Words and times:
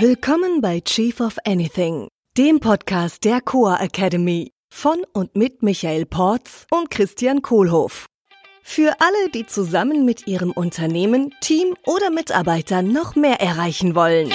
Willkommen 0.00 0.60
bei 0.60 0.80
Chief 0.80 1.20
of 1.20 1.36
Anything, 1.44 2.08
dem 2.36 2.58
Podcast 2.58 3.22
der 3.24 3.40
Coa 3.40 3.76
Academy 3.76 4.50
von 4.68 5.04
und 5.12 5.36
mit 5.36 5.62
Michael 5.62 6.04
Porz 6.04 6.66
und 6.72 6.90
Christian 6.90 7.42
Kohlhoff. 7.42 8.06
Für 8.64 8.96
alle, 8.98 9.30
die 9.32 9.46
zusammen 9.46 10.04
mit 10.04 10.26
ihrem 10.26 10.50
Unternehmen, 10.50 11.32
Team 11.40 11.76
oder 11.86 12.10
Mitarbeitern 12.10 12.88
noch 12.88 13.14
mehr 13.14 13.40
erreichen 13.40 13.94
wollen. 13.94 14.32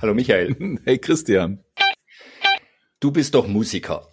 Hallo 0.00 0.14
Michael. 0.14 0.78
Hey 0.84 0.98
Christian. 0.98 1.64
Du 3.00 3.10
bist 3.10 3.34
doch 3.34 3.48
Musiker. 3.48 4.06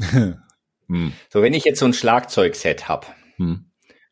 hm. 0.00 1.12
So, 1.28 1.40
wenn 1.40 1.54
ich 1.54 1.64
jetzt 1.64 1.78
so 1.78 1.86
ein 1.86 1.92
Schlagzeugset 1.92 2.88
habe 2.88 3.06
hm. 3.36 3.64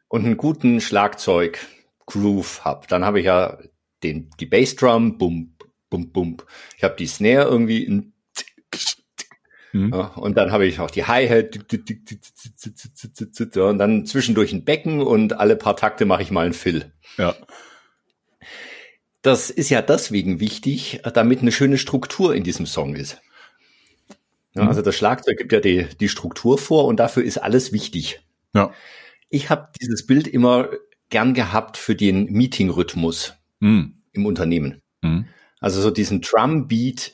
und 0.07 0.25
einen 0.25 0.37
guten 0.37 0.81
Schlagzeug-Groove 0.81 2.65
habe, 2.65 2.87
dann 2.87 3.05
habe 3.05 3.19
ich 3.19 3.27
ja 3.27 3.59
den, 4.05 4.31
die 4.39 4.47
Bassdrum, 4.47 5.19
bum, 5.19 5.57
bum, 5.91 6.13
bum. 6.13 6.37
Ich 6.77 6.85
habe 6.85 6.95
die 6.95 7.09
Snare 7.09 7.49
irgendwie 7.49 8.13
hm. 9.73 9.91
ja, 9.93 10.07
und 10.15 10.37
dann 10.37 10.53
habe 10.53 10.67
ich 10.67 10.79
auch 10.79 10.91
die 10.91 11.05
Hi-Hat 11.05 11.59
und 13.57 13.79
dann 13.79 14.07
zwischendurch 14.07 14.53
ein 14.53 14.65
Becken 14.65 15.01
und 15.01 15.33
alle 15.33 15.57
paar 15.57 15.77
Takte 15.77 16.07
mache 16.07 16.23
ich 16.23 16.31
mal 16.31 16.45
einen 16.45 16.55
Fill. 16.55 16.93
Ja. 17.17 17.35
Das 19.23 19.51
ist 19.51 19.71
ja 19.71 19.83
deswegen 19.83 20.41
wichtig, 20.41 21.01
damit 21.15 21.41
eine 21.41 21.53
schöne 21.53 21.79
Struktur 21.79 22.35
in 22.35 22.45
diesem 22.45 22.67
Song 22.67 22.95
ist. 22.95 23.21
Ja, 24.55 24.63
mhm. 24.63 24.69
Also 24.69 24.83
das 24.83 24.97
Schlagzeug 24.97 25.39
gibt 25.39 25.53
ja 25.53 25.61
die, 25.61 25.87
die 26.01 26.09
Struktur 26.09 26.59
vor 26.59 26.87
und 26.87 26.99
dafür 26.99 27.25
ist 27.25 27.39
alles 27.39 27.73
wichtig. 27.73 28.21
Ja. 28.55 28.73
Ich 29.31 29.51
habe 29.51 29.69
dieses 29.81 30.07
Bild 30.07 30.27
immer 30.27 30.69
gern 31.11 31.35
gehabt 31.35 31.77
für 31.77 31.95
den 31.95 32.25
Meeting-Rhythmus 32.33 33.35
mhm. 33.61 34.03
im 34.13 34.27
Unternehmen. 34.27 34.83
Mhm. 35.03 35.27
Also 35.61 35.81
so 35.81 35.91
diesen 35.91 36.21
Drum-Beat 36.21 37.13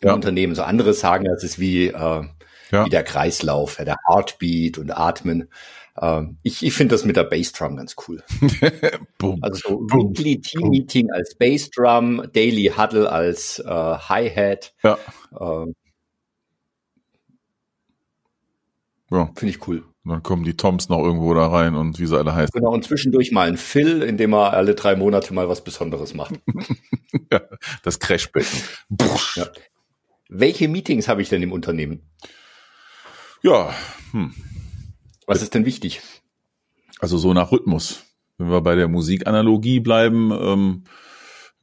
im 0.00 0.08
ja. 0.08 0.14
Unternehmen. 0.14 0.54
So 0.54 0.62
andere 0.62 0.94
sagen, 0.94 1.24
das 1.24 1.44
ist 1.44 1.58
wie, 1.58 1.88
äh, 1.88 2.24
ja. 2.70 2.84
wie 2.84 2.90
der 2.90 3.04
Kreislauf, 3.04 3.76
der 3.76 3.96
Heartbeat 4.08 4.78
und 4.78 4.90
Atmen. 4.90 5.48
Ähm, 6.00 6.38
ich 6.42 6.64
ich 6.64 6.72
finde 6.72 6.94
das 6.94 7.04
mit 7.04 7.16
der 7.16 7.24
Bassdrum 7.24 7.76
ganz 7.76 7.96
cool. 8.08 8.22
also 9.42 9.80
Weekly 9.80 10.40
Team 10.40 10.70
Meeting 10.70 11.10
als 11.10 11.34
Bassdrum, 11.34 12.22
Daily 12.32 12.72
Huddle 12.76 13.10
als 13.10 13.58
äh, 13.58 13.68
Hi-Hat. 13.68 14.74
Ja. 14.82 14.98
Ähm, 15.38 15.74
ja. 19.10 19.30
Finde 19.36 19.54
ich 19.54 19.68
cool. 19.68 19.84
dann 20.04 20.22
kommen 20.22 20.44
die 20.44 20.56
Toms 20.56 20.88
noch 20.88 21.00
irgendwo 21.00 21.34
da 21.34 21.48
rein 21.48 21.74
und 21.74 21.98
wie 21.98 22.06
sie 22.06 22.16
alle 22.16 22.34
heißen. 22.34 22.52
Genau, 22.54 22.72
und 22.72 22.84
zwischendurch 22.84 23.30
mal 23.30 23.46
ein 23.46 23.58
Phil, 23.58 24.02
in 24.02 24.16
dem 24.16 24.32
er 24.32 24.54
alle 24.54 24.74
drei 24.74 24.96
Monate 24.96 25.34
mal 25.34 25.50
was 25.50 25.62
Besonderes 25.62 26.14
macht. 26.14 26.40
ja, 27.30 27.42
das 27.82 28.00
Crashbecken. 28.00 28.62
Ja. 29.34 29.48
Welche 30.30 30.68
Meetings 30.68 31.08
habe 31.08 31.20
ich 31.20 31.28
denn 31.28 31.42
im 31.42 31.52
Unternehmen? 31.52 32.08
Ja, 33.42 33.74
hm. 34.12 34.32
Was 35.26 35.42
ist 35.42 35.54
denn 35.54 35.64
wichtig? 35.64 36.00
Also 36.98 37.18
so 37.18 37.32
nach 37.32 37.52
Rhythmus. 37.52 38.04
Wenn 38.38 38.50
wir 38.50 38.60
bei 38.60 38.74
der 38.74 38.88
Musikanalogie 38.88 39.80
bleiben, 39.80 40.32
ähm, 40.32 40.84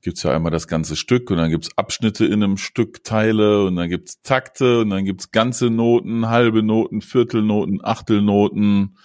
gibt's 0.01 0.23
ja 0.23 0.31
einmal 0.31 0.51
das 0.51 0.67
ganze 0.67 0.95
Stück 0.95 1.29
und 1.29 1.37
dann 1.37 1.49
gibt's 1.49 1.77
Abschnitte 1.77 2.25
in 2.25 2.43
einem 2.43 2.57
Stück, 2.57 3.03
Teile 3.03 3.65
und 3.65 3.75
dann 3.75 3.89
gibt's 3.89 4.21
Takte 4.21 4.81
und 4.81 4.89
dann 4.89 5.05
gibt's 5.05 5.31
ganze 5.31 5.69
Noten, 5.69 6.29
halbe 6.29 6.63
Noten, 6.63 7.01
Viertelnoten, 7.01 7.83
Achtelnoten. 7.83 8.97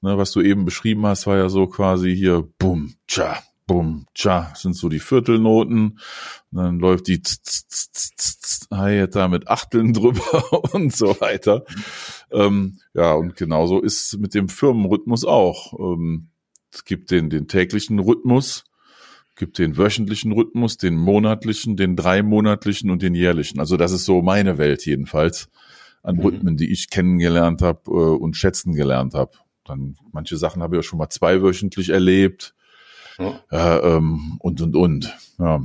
Ne, 0.00 0.16
was 0.16 0.32
du 0.32 0.40
eben 0.40 0.64
beschrieben 0.64 1.06
hast, 1.06 1.26
war 1.26 1.36
ja 1.36 1.48
so 1.48 1.66
quasi 1.66 2.14
hier 2.14 2.48
bum, 2.58 2.94
tja, 3.08 3.38
bum, 3.66 4.06
tja, 4.14 4.52
sind 4.54 4.74
so 4.74 4.88
die 4.88 5.00
Viertelnoten. 5.00 5.98
Und 6.52 6.58
dann 6.58 6.78
läuft 6.78 7.08
die 7.08 7.20
Hi-Hat 8.72 9.16
da 9.16 9.28
mit 9.28 9.48
Achteln 9.48 9.92
drüber 9.94 10.72
und 10.74 10.94
so 10.94 11.20
weiter. 11.20 11.64
Ähm, 12.30 12.78
ja, 12.94 13.14
und 13.14 13.36
genauso 13.36 13.80
ist 13.80 14.18
mit 14.18 14.34
dem 14.34 14.48
Firmenrhythmus 14.48 15.24
auch. 15.24 15.72
Ähm, 15.78 16.28
es 16.72 16.84
gibt 16.84 17.10
den, 17.10 17.30
den 17.30 17.48
täglichen 17.48 17.98
Rhythmus, 17.98 18.64
gibt 19.36 19.58
den 19.58 19.76
wöchentlichen 19.76 20.32
Rhythmus, 20.32 20.76
den 20.76 20.96
monatlichen, 20.96 21.76
den 21.76 21.96
dreimonatlichen 21.96 22.90
und 22.90 23.02
den 23.02 23.14
jährlichen. 23.14 23.60
Also 23.60 23.76
das 23.76 23.92
ist 23.92 24.04
so 24.04 24.20
meine 24.20 24.58
Welt 24.58 24.84
jedenfalls 24.84 25.48
an 26.02 26.16
mhm. 26.16 26.22
Rhythmen, 26.22 26.56
die 26.56 26.70
ich 26.70 26.90
kennengelernt 26.90 27.62
habe 27.62 27.80
äh, 27.86 27.92
und 27.92 28.36
schätzen 28.36 28.74
gelernt 28.74 29.14
habe. 29.14 29.32
Dann 29.64 29.96
manche 30.12 30.36
Sachen 30.36 30.62
habe 30.62 30.76
ich 30.76 30.80
auch 30.80 30.88
schon 30.88 30.98
mal 30.98 31.10
zweiwöchentlich 31.10 31.90
erlebt. 31.90 32.54
Ja. 33.18 33.40
Äh, 33.50 33.96
ähm, 33.96 34.36
und 34.40 34.60
und 34.60 34.76
und. 34.76 35.16
Ja. 35.38 35.62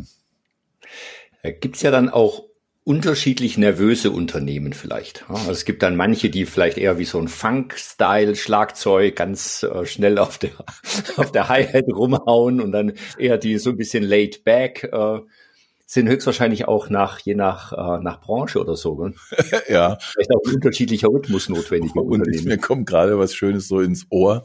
Gibt's 1.60 1.82
ja 1.82 1.92
dann 1.92 2.10
auch 2.10 2.44
unterschiedlich 2.86 3.58
nervöse 3.58 4.12
Unternehmen 4.12 4.74
vielleicht. 4.74 5.26
Also 5.30 5.52
es 5.52 5.66
gibt 5.66 5.84
dann 5.84 5.96
manche, 5.96 6.30
die 6.30 6.46
vielleicht 6.46 6.78
eher 6.78 6.98
wie 6.98 7.06
so 7.06 7.18
ein 7.18 7.30
Funk-Style-Schlagzeug 7.30 9.16
ganz 9.16 9.64
äh, 9.64 9.86
schnell 9.86 10.18
auf 10.18 10.38
der, 10.38 10.52
auf 11.16 11.32
der 11.32 11.50
Hi-Hat 11.50 11.86
rumhauen 11.88 12.60
und 12.60 12.72
dann 12.72 12.94
eher 13.18 13.38
die 13.38 13.58
so 13.58 13.70
ein 13.72 13.78
bisschen 13.78 14.04
laid 14.04 14.44
back 14.44 14.84
äh, 14.92 15.20
sind 15.86 16.10
höchstwahrscheinlich 16.10 16.68
auch 16.68 16.90
nach, 16.90 17.20
je 17.20 17.36
nach, 17.36 17.72
äh, 17.72 18.04
nach 18.04 18.20
Branche 18.20 18.60
oder 18.60 18.76
so. 18.76 18.96
Gell? 18.96 19.14
ja. 19.70 19.98
Vielleicht 20.00 20.32
auch 20.32 20.42
ein 20.46 20.56
unterschiedlicher 20.56 21.10
Rhythmus 21.10 21.50
notwendig. 21.50 21.96
Und 21.96 22.28
ich, 22.28 22.44
mir 22.44 22.58
kommt 22.58 22.88
gerade 22.88 23.18
was 23.20 23.36
Schönes 23.36 23.68
so 23.68 23.80
ins 23.80 24.08
Ohr. 24.10 24.44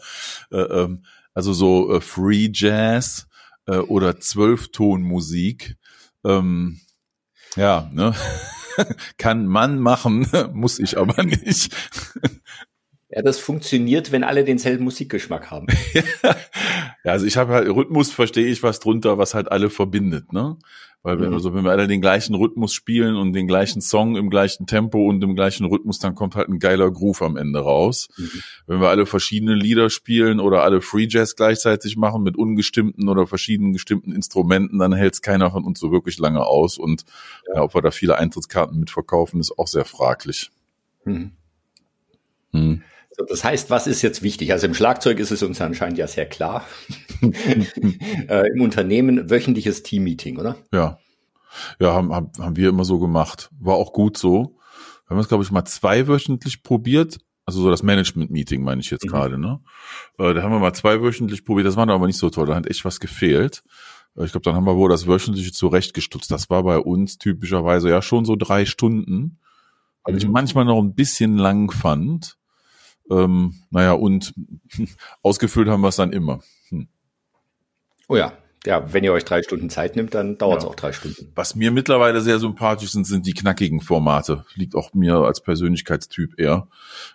Äh, 0.50 0.58
ähm, 0.58 1.04
also 1.34 1.52
so 1.52 1.96
äh, 1.96 2.00
Free 2.00 2.50
Jazz 2.52 3.28
äh, 3.66 3.76
oder 3.76 4.20
Zwölftonmusik. 4.20 5.76
Ähm, 6.24 6.80
ja, 7.56 7.90
ne? 7.92 8.14
Kann 9.18 9.46
man 9.46 9.78
machen, 9.78 10.26
muss 10.52 10.78
ich 10.78 10.98
aber 10.98 11.22
nicht. 11.24 11.74
Ja, 13.18 13.22
das 13.22 13.40
funktioniert, 13.40 14.12
wenn 14.12 14.22
alle 14.22 14.44
denselben 14.44 14.84
Musikgeschmack 14.84 15.50
haben. 15.50 15.66
ja, 16.22 16.36
also 17.02 17.26
ich 17.26 17.36
habe 17.36 17.52
halt 17.52 17.68
Rhythmus, 17.68 18.12
verstehe 18.12 18.46
ich 18.46 18.62
was 18.62 18.78
drunter, 18.78 19.18
was 19.18 19.34
halt 19.34 19.50
alle 19.50 19.70
verbindet, 19.70 20.32
ne? 20.32 20.56
Weil 21.02 21.18
wenn, 21.18 21.30
mhm. 21.30 21.34
also 21.34 21.52
wenn 21.52 21.64
wir 21.64 21.72
alle 21.72 21.88
den 21.88 22.00
gleichen 22.00 22.36
Rhythmus 22.36 22.72
spielen 22.72 23.16
und 23.16 23.32
den 23.32 23.48
gleichen 23.48 23.80
Song 23.80 24.14
im 24.14 24.30
gleichen 24.30 24.68
Tempo 24.68 25.04
und 25.08 25.20
im 25.24 25.34
gleichen 25.34 25.64
Rhythmus, 25.66 25.98
dann 25.98 26.14
kommt 26.14 26.36
halt 26.36 26.48
ein 26.48 26.60
geiler 26.60 26.92
Groove 26.92 27.22
am 27.22 27.36
Ende 27.36 27.58
raus. 27.58 28.08
Mhm. 28.18 28.30
Wenn 28.68 28.80
wir 28.80 28.88
alle 28.88 29.04
verschiedene 29.04 29.56
Lieder 29.56 29.90
spielen 29.90 30.38
oder 30.38 30.62
alle 30.62 30.80
Free 30.80 31.08
Jazz 31.10 31.34
gleichzeitig 31.34 31.96
machen 31.96 32.22
mit 32.22 32.36
ungestimmten 32.36 33.08
oder 33.08 33.26
verschiedenen 33.26 33.72
gestimmten 33.72 34.12
Instrumenten, 34.12 34.78
dann 34.78 34.92
hält 34.92 35.14
es 35.14 35.22
keiner 35.22 35.50
von 35.50 35.64
uns 35.64 35.80
so 35.80 35.90
wirklich 35.90 36.20
lange 36.20 36.46
aus. 36.46 36.78
Und 36.78 37.04
ja. 37.48 37.56
Ja, 37.56 37.62
ob 37.62 37.74
wir 37.74 37.82
da 37.82 37.90
viele 37.90 38.16
Eintrittskarten 38.16 38.78
mitverkaufen, 38.78 39.40
ist 39.40 39.58
auch 39.58 39.66
sehr 39.66 39.84
fraglich. 39.84 40.52
Mhm. 42.52 42.82
Mhm. 43.18 43.24
So, 43.24 43.26
das 43.28 43.44
heißt, 43.44 43.70
was 43.70 43.86
ist 43.86 44.02
jetzt 44.02 44.22
wichtig? 44.22 44.52
Also 44.52 44.66
im 44.66 44.74
Schlagzeug 44.74 45.18
ist 45.18 45.30
es 45.30 45.42
uns 45.42 45.60
anscheinend 45.60 45.98
ja 45.98 46.06
sehr 46.06 46.26
klar. 46.26 46.64
äh, 48.28 48.48
Im 48.54 48.62
Unternehmen 48.62 49.30
wöchentliches 49.30 49.82
Teammeeting, 49.82 50.38
oder? 50.38 50.56
Ja. 50.72 50.98
Ja, 51.80 51.94
haben, 51.94 52.12
haben, 52.12 52.30
haben 52.38 52.56
wir 52.56 52.68
immer 52.68 52.84
so 52.84 52.98
gemacht. 52.98 53.50
War 53.58 53.74
auch 53.74 53.92
gut 53.92 54.16
so. 54.16 54.56
Wir 55.06 55.14
haben 55.14 55.20
es, 55.20 55.28
glaube 55.28 55.42
ich, 55.42 55.50
mal 55.50 55.64
zweiwöchentlich 55.64 56.62
probiert. 56.62 57.18
Also 57.46 57.62
so 57.62 57.70
das 57.70 57.82
Management-Meeting 57.82 58.62
meine 58.62 58.82
ich 58.82 58.90
jetzt 58.90 59.06
mhm. 59.06 59.08
gerade, 59.08 59.38
ne? 59.38 59.60
Äh, 60.18 60.34
da 60.34 60.42
haben 60.42 60.52
wir 60.52 60.58
mal 60.58 60.74
zweiwöchentlich 60.74 61.46
probiert. 61.46 61.66
Das 61.66 61.76
war 61.76 61.88
aber 61.88 62.06
nicht 62.06 62.18
so 62.18 62.28
toll. 62.28 62.46
Da 62.46 62.54
hat 62.54 62.66
echt 62.66 62.84
was 62.84 63.00
gefehlt. 63.00 63.62
Äh, 64.16 64.26
ich 64.26 64.32
glaube, 64.32 64.44
dann 64.44 64.54
haben 64.54 64.66
wir 64.66 64.76
wohl 64.76 64.90
das 64.90 65.06
wöchentliche 65.06 65.52
zurechtgestutzt. 65.52 66.30
Das 66.30 66.50
war 66.50 66.62
bei 66.62 66.78
uns 66.78 67.16
typischerweise 67.16 67.88
ja 67.88 68.02
schon 68.02 68.26
so 68.26 68.36
drei 68.36 68.66
Stunden. 68.66 69.38
Was 70.04 70.12
mhm. 70.12 70.18
ich 70.18 70.28
manchmal 70.28 70.66
noch 70.66 70.78
ein 70.78 70.94
bisschen 70.94 71.38
lang 71.38 71.70
fand. 71.70 72.36
Ähm, 73.10 73.54
naja, 73.70 73.92
und 73.92 74.34
ausgefüllt 75.22 75.68
haben 75.68 75.80
wir 75.80 75.88
es 75.88 75.96
dann 75.96 76.12
immer. 76.12 76.40
Hm. 76.68 76.88
Oh 78.08 78.16
ja, 78.16 78.32
ja, 78.66 78.92
wenn 78.92 79.04
ihr 79.04 79.12
euch 79.12 79.24
drei 79.24 79.42
Stunden 79.42 79.70
Zeit 79.70 79.94
nimmt, 79.94 80.14
dann 80.14 80.36
dauert 80.36 80.58
es 80.58 80.64
ja. 80.64 80.70
auch 80.70 80.74
drei 80.74 80.92
Stunden. 80.92 81.30
Was 81.34 81.54
mir 81.54 81.70
mittlerweile 81.70 82.20
sehr 82.20 82.40
sympathisch 82.40 82.90
sind, 82.90 83.06
sind 83.06 83.24
die 83.24 83.32
knackigen 83.32 83.80
Formate. 83.80 84.44
Liegt 84.54 84.74
auch 84.74 84.92
mir 84.94 85.14
als 85.16 85.40
Persönlichkeitstyp 85.40 86.38
eher. 86.38 86.68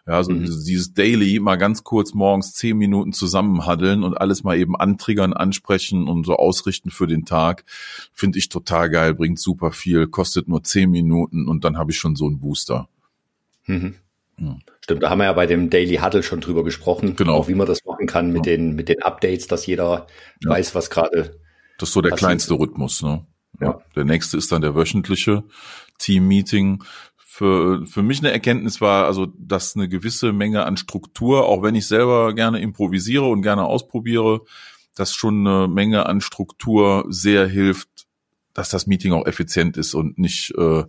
Ja, 0.07 0.13
also 0.13 0.31
mhm. 0.31 0.45
dieses 0.45 0.94
Daily, 0.94 1.40
mal 1.40 1.57
ganz 1.57 1.84
kurz 1.84 2.13
morgens 2.13 2.54
zehn 2.54 2.78
Minuten 2.78 3.12
zusammenhaddeln 3.12 4.04
und 4.04 4.16
alles 4.16 4.44
mal 4.44 4.57
eben 4.57 4.75
antriggern, 4.78 5.34
ansprechen 5.34 6.07
und 6.07 6.25
so 6.25 6.38
ausrichten 6.38 6.92
für 6.92 7.07
den 7.07 7.25
Tag, 7.25 7.66
finde 8.13 8.39
ich 8.39 8.48
total 8.48 8.89
geil, 8.89 9.13
bringt 9.13 9.39
super 9.39 9.72
viel, 9.72 10.07
kostet 10.07 10.48
nur 10.48 10.63
zehn 10.63 10.89
Minuten 10.89 11.48
und 11.50 11.66
dann 11.66 11.78
habe 11.78 11.92
ich 11.92 12.00
schon 12.00 12.16
so 12.16 12.25
einen 12.25 12.39
Booster. 12.39 12.88
Mhm. 13.66 13.96
Ja. 14.39 14.57
Stimmt, 14.83 15.01
da 15.01 15.09
haben 15.09 15.19
wir 15.19 15.25
ja 15.25 15.33
bei 15.33 15.45
dem 15.45 15.69
Daily 15.69 15.95
Huddle 15.95 16.24
schon 16.24 16.41
drüber 16.41 16.65
gesprochen, 16.65 17.15
genau. 17.15 17.35
auch 17.35 17.47
wie 17.47 17.56
man 17.56 17.65
das 17.65 17.85
machen 17.85 18.06
kann 18.06 18.33
mit 18.33 18.45
ja. 18.45 18.51
den 18.51 18.75
mit 18.75 18.89
den 18.89 19.01
Updates, 19.01 19.47
dass 19.47 19.65
jeder 19.65 20.07
ja. 20.44 20.50
weiß, 20.50 20.75
was 20.75 20.89
gerade 20.89 21.39
Das 21.77 21.88
ist 21.88 21.94
so 21.94 22.01
der 22.01 22.09
passiert. 22.09 22.27
kleinste 22.27 22.53
Rhythmus, 22.56 23.01
ne? 23.01 23.25
Ja. 23.62 23.80
Der 23.95 24.03
nächste 24.03 24.35
ist 24.35 24.51
dann 24.51 24.62
der 24.62 24.75
wöchentliche 24.75 25.45
Team-Meeting. 26.00 26.83
Für, 27.15 27.85
für 27.85 28.03
mich 28.03 28.19
eine 28.19 28.33
Erkenntnis 28.33 28.81
war, 28.81 29.06
also, 29.06 29.27
dass 29.38 29.77
eine 29.77 29.88
gewisse 29.88 30.33
Menge 30.33 30.65
an 30.65 30.75
Struktur, 30.75 31.45
auch 31.45 31.63
wenn 31.63 31.75
ich 31.75 31.88
selber 31.88 32.33
gerne 32.33 32.59
improvisiere 32.59 33.25
und 33.25 33.41
gerne 33.41 33.63
ausprobiere, 33.63 34.41
dass 34.95 35.13
schon 35.13 35.47
eine 35.47 35.69
Menge 35.69 36.07
an 36.07 36.19
Struktur 36.19 37.06
sehr 37.07 37.47
hilft, 37.47 37.88
dass 38.53 38.69
das 38.69 38.86
Meeting 38.86 39.13
auch 39.13 39.25
effizient 39.27 39.77
ist 39.77 39.94
und 39.94 40.19
nicht 40.19 40.53
äh, 40.57 40.83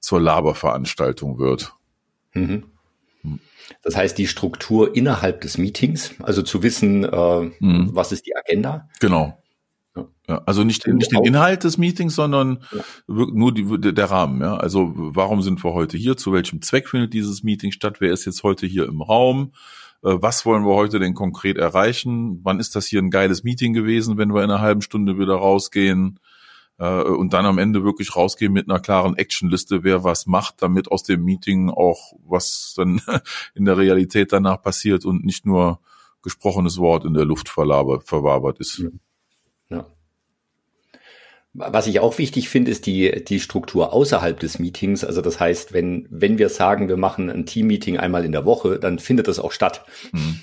zur 0.00 0.20
Laberveranstaltung 0.20 1.38
wird. 1.38 1.74
Mhm. 2.32 2.70
Das 3.82 3.96
heißt, 3.96 4.18
die 4.18 4.26
Struktur 4.26 4.94
innerhalb 4.94 5.40
des 5.40 5.58
Meetings, 5.58 6.14
also 6.20 6.42
zu 6.42 6.62
wissen, 6.62 7.04
äh, 7.04 7.50
mhm. 7.60 7.90
was 7.92 8.12
ist 8.12 8.26
die 8.26 8.36
Agenda. 8.36 8.88
Genau. 9.00 9.38
Ja, 10.26 10.42
also 10.46 10.64
nicht, 10.64 10.86
nicht 10.86 11.12
den 11.12 11.24
Inhalt 11.24 11.64
des 11.64 11.76
Meetings, 11.76 12.14
sondern 12.14 12.64
ja. 12.72 12.82
nur 13.06 13.52
die, 13.52 13.92
der 13.92 14.10
Rahmen. 14.10 14.40
Ja? 14.40 14.56
Also 14.56 14.92
warum 14.94 15.42
sind 15.42 15.62
wir 15.62 15.74
heute 15.74 15.98
hier? 15.98 16.16
Zu 16.16 16.32
welchem 16.32 16.62
Zweck 16.62 16.88
findet 16.88 17.12
dieses 17.12 17.42
Meeting 17.42 17.72
statt? 17.72 18.00
Wer 18.00 18.12
ist 18.12 18.24
jetzt 18.24 18.42
heute 18.42 18.66
hier 18.66 18.86
im 18.86 19.02
Raum? 19.02 19.52
Äh, 20.02 20.16
was 20.20 20.46
wollen 20.46 20.64
wir 20.64 20.74
heute 20.74 20.98
denn 20.98 21.14
konkret 21.14 21.58
erreichen? 21.58 22.40
Wann 22.42 22.58
ist 22.58 22.74
das 22.74 22.86
hier 22.86 23.02
ein 23.02 23.10
geiles 23.10 23.44
Meeting 23.44 23.74
gewesen, 23.74 24.16
wenn 24.16 24.34
wir 24.34 24.42
in 24.42 24.50
einer 24.50 24.62
halben 24.62 24.80
Stunde 24.80 25.18
wieder 25.18 25.34
rausgehen? 25.34 26.18
Äh, 26.78 27.02
und 27.02 27.32
dann 27.32 27.46
am 27.46 27.58
Ende 27.58 27.84
wirklich 27.84 28.16
rausgehen 28.16 28.52
mit 28.52 28.68
einer 28.68 28.80
klaren 28.80 29.16
Actionliste, 29.16 29.84
wer 29.84 30.04
was 30.04 30.26
macht, 30.26 30.62
damit 30.62 30.90
aus 30.90 31.02
dem 31.02 31.24
Meeting 31.24 31.70
auch 31.70 32.14
was 32.26 32.74
dann 32.76 33.00
in 33.54 33.64
der 33.64 33.78
Realität 33.78 34.32
danach 34.32 34.62
passiert 34.62 35.04
und 35.04 35.24
nicht 35.24 35.46
nur 35.46 35.80
gesprochenes 36.22 36.78
Wort 36.78 37.04
in 37.04 37.14
der 37.14 37.24
Luft 37.24 37.48
verwabert 37.48 38.58
ist. 38.58 38.82
Ja. 39.68 39.86
Was 41.52 41.86
ich 41.86 42.00
auch 42.00 42.18
wichtig 42.18 42.48
finde, 42.48 42.72
ist 42.72 42.86
die, 42.86 43.24
die 43.24 43.38
Struktur 43.38 43.92
außerhalb 43.92 44.40
des 44.40 44.58
Meetings. 44.58 45.04
Also 45.04 45.20
das 45.20 45.38
heißt, 45.38 45.72
wenn, 45.72 46.08
wenn 46.10 46.38
wir 46.38 46.48
sagen, 46.48 46.88
wir 46.88 46.96
machen 46.96 47.30
ein 47.30 47.46
Team-Meeting 47.46 47.96
einmal 47.96 48.24
in 48.24 48.32
der 48.32 48.44
Woche, 48.44 48.80
dann 48.80 48.98
findet 48.98 49.28
das 49.28 49.38
auch 49.38 49.52
statt. 49.52 49.84
Mhm. 50.10 50.40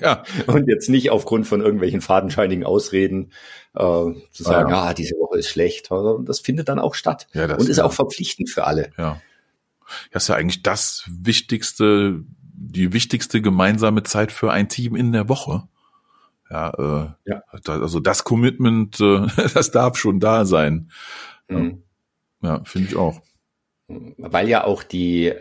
Ja. 0.00 0.22
Und 0.46 0.68
jetzt 0.68 0.88
nicht 0.88 1.10
aufgrund 1.10 1.46
von 1.46 1.60
irgendwelchen 1.60 2.00
fadenscheinigen 2.00 2.64
Ausreden 2.64 3.32
äh, 3.74 3.80
zu 3.80 4.42
sagen, 4.42 4.72
ah, 4.72 4.76
ja. 4.76 4.82
ah, 4.84 4.94
diese 4.94 5.16
Woche 5.16 5.38
ist 5.38 5.48
schlecht. 5.48 5.90
Das 6.24 6.40
findet 6.40 6.68
dann 6.68 6.78
auch 6.78 6.94
statt. 6.94 7.26
Ja, 7.32 7.46
das, 7.46 7.58
und 7.58 7.68
ist 7.68 7.78
ja. 7.78 7.84
auch 7.84 7.92
verpflichtend 7.92 8.48
für 8.48 8.64
alle. 8.64 8.90
Ja. 8.96 9.20
Das 10.10 10.24
ist 10.24 10.28
ja 10.28 10.36
eigentlich 10.36 10.62
das 10.62 11.04
wichtigste, 11.10 12.22
die 12.54 12.92
wichtigste 12.92 13.42
gemeinsame 13.42 14.02
Zeit 14.02 14.32
für 14.32 14.52
ein 14.52 14.68
Team 14.68 14.96
in 14.96 15.12
der 15.12 15.28
Woche. 15.28 15.64
Ja, 16.50 17.14
äh, 17.26 17.30
ja. 17.30 17.42
also 17.66 18.00
das 18.00 18.24
Commitment, 18.24 19.00
äh, 19.00 19.26
das 19.54 19.70
darf 19.70 19.96
schon 19.96 20.20
da 20.20 20.44
sein. 20.44 20.90
Mhm. 21.48 21.82
Ja, 22.42 22.62
finde 22.64 22.88
ich 22.88 22.96
auch. 22.96 23.20
Weil 23.88 24.48
ja 24.48 24.64
auch 24.64 24.82
die 24.82 25.32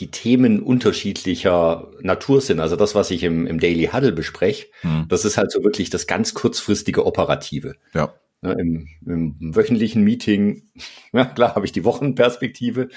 die 0.00 0.10
Themen 0.10 0.62
unterschiedlicher 0.62 1.88
Natur 2.00 2.40
sind. 2.40 2.60
Also 2.60 2.76
das, 2.76 2.94
was 2.94 3.10
ich 3.10 3.22
im, 3.22 3.46
im 3.46 3.60
Daily 3.60 3.90
Huddle 3.92 4.12
bespreche, 4.12 4.66
hm. 4.80 5.06
das 5.08 5.24
ist 5.24 5.36
halt 5.36 5.52
so 5.52 5.62
wirklich 5.62 5.90
das 5.90 6.06
ganz 6.06 6.34
kurzfristige 6.34 7.06
Operative. 7.06 7.74
Ja. 7.94 8.14
ja 8.42 8.52
im, 8.52 8.88
Im 9.04 9.54
wöchentlichen 9.54 10.02
Meeting, 10.02 10.62
ja 11.12 11.26
klar, 11.26 11.54
habe 11.54 11.66
ich 11.66 11.72
die 11.72 11.84
Wochenperspektive 11.84 12.88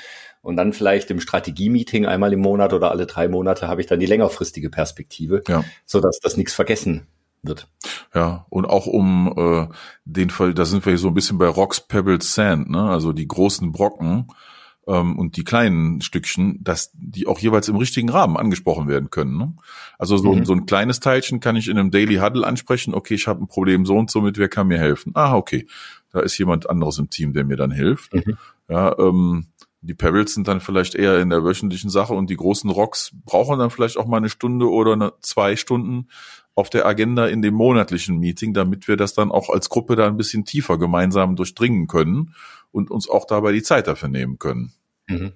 und 0.41 0.57
dann 0.57 0.73
vielleicht 0.73 1.11
im 1.11 1.19
Strategie-Meeting 1.19 2.05
einmal 2.05 2.33
im 2.33 2.39
Monat 2.39 2.73
oder 2.73 2.91
alle 2.91 3.05
drei 3.05 3.27
Monate 3.27 3.67
habe 3.67 3.81
ich 3.81 3.87
dann 3.87 3.99
die 3.99 4.05
längerfristige 4.05 4.69
Perspektive, 4.69 5.43
ja. 5.47 5.63
so 5.85 5.99
dass 5.99 6.19
das 6.19 6.37
nichts 6.37 6.53
vergessen 6.53 7.07
wird. 7.43 7.67
Ja, 8.13 8.45
und 8.49 8.65
auch 8.65 8.85
um 8.85 9.33
äh, 9.37 9.73
den 10.05 10.29
Fall, 10.29 10.53
da 10.53 10.65
sind 10.65 10.85
wir 10.85 10.91
hier 10.91 10.99
so 10.99 11.09
ein 11.09 11.13
bisschen 11.13 11.37
bei 11.37 11.47
Rocks, 11.47 11.81
Pebbles, 11.81 12.33
Sand, 12.33 12.69
ne? 12.69 12.83
Also 12.83 13.11
die 13.11 13.27
großen 13.27 13.71
Brocken, 13.71 14.27
ähm, 14.87 15.17
und 15.17 15.37
die 15.37 15.43
kleinen 15.43 16.01
Stückchen, 16.01 16.63
dass 16.63 16.91
die 16.93 17.27
auch 17.27 17.39
jeweils 17.39 17.67
im 17.67 17.75
richtigen 17.75 18.09
Rahmen 18.09 18.37
angesprochen 18.37 18.87
werden 18.87 19.09
können. 19.09 19.37
Ne? 19.37 19.53
Also 19.97 20.17
so, 20.17 20.33
mhm. 20.33 20.45
so 20.45 20.53
ein 20.53 20.65
kleines 20.65 20.99
Teilchen 20.99 21.39
kann 21.39 21.55
ich 21.55 21.67
in 21.67 21.77
einem 21.77 21.91
Daily 21.91 22.15
Huddle 22.15 22.45
ansprechen, 22.45 22.93
okay, 22.93 23.15
ich 23.15 23.27
habe 23.27 23.43
ein 23.43 23.47
Problem 23.47 23.85
so 23.85 23.95
und 23.95 24.11
so 24.11 24.21
mit, 24.21 24.37
wer 24.37 24.49
kann 24.49 24.67
mir 24.67 24.79
helfen? 24.79 25.11
Ah, 25.15 25.35
okay, 25.35 25.67
da 26.11 26.19
ist 26.19 26.37
jemand 26.37 26.69
anderes 26.69 26.99
im 26.99 27.09
Team, 27.09 27.33
der 27.33 27.43
mir 27.43 27.57
dann 27.57 27.71
hilft. 27.71 28.13
Mhm. 28.13 28.37
Ja, 28.69 28.97
ähm, 28.97 29.47
die 29.81 29.93
Pebbles 29.93 30.33
sind 30.33 30.47
dann 30.47 30.61
vielleicht 30.61 30.95
eher 30.95 31.19
in 31.19 31.29
der 31.29 31.43
wöchentlichen 31.43 31.89
Sache 31.89 32.13
und 32.13 32.29
die 32.29 32.37
großen 32.37 32.69
Rocks 32.69 33.11
brauchen 33.25 33.59
dann 33.59 33.69
vielleicht 33.69 33.97
auch 33.97 34.07
mal 34.07 34.17
eine 34.17 34.29
Stunde 34.29 34.69
oder 34.69 34.93
eine, 34.93 35.13
zwei 35.19 35.57
Stunden 35.57 36.07
auf 36.55 36.69
der 36.69 36.85
Agenda 36.85 37.27
in 37.27 37.41
dem 37.41 37.53
monatlichen 37.53 38.19
Meeting, 38.19 38.53
damit 38.53 38.87
wir 38.87 38.97
das 38.97 39.13
dann 39.13 39.31
auch 39.31 39.49
als 39.49 39.69
Gruppe 39.69 39.95
da 39.95 40.07
ein 40.07 40.17
bisschen 40.17 40.45
tiefer 40.45 40.77
gemeinsam 40.77 41.35
durchdringen 41.35 41.87
können 41.87 42.35
und 42.71 42.91
uns 42.91 43.09
auch 43.09 43.25
dabei 43.25 43.51
die 43.51 43.63
Zeit 43.63 43.87
dafür 43.87 44.09
nehmen 44.09 44.37
können. 44.37 44.73
Mhm. 45.07 45.33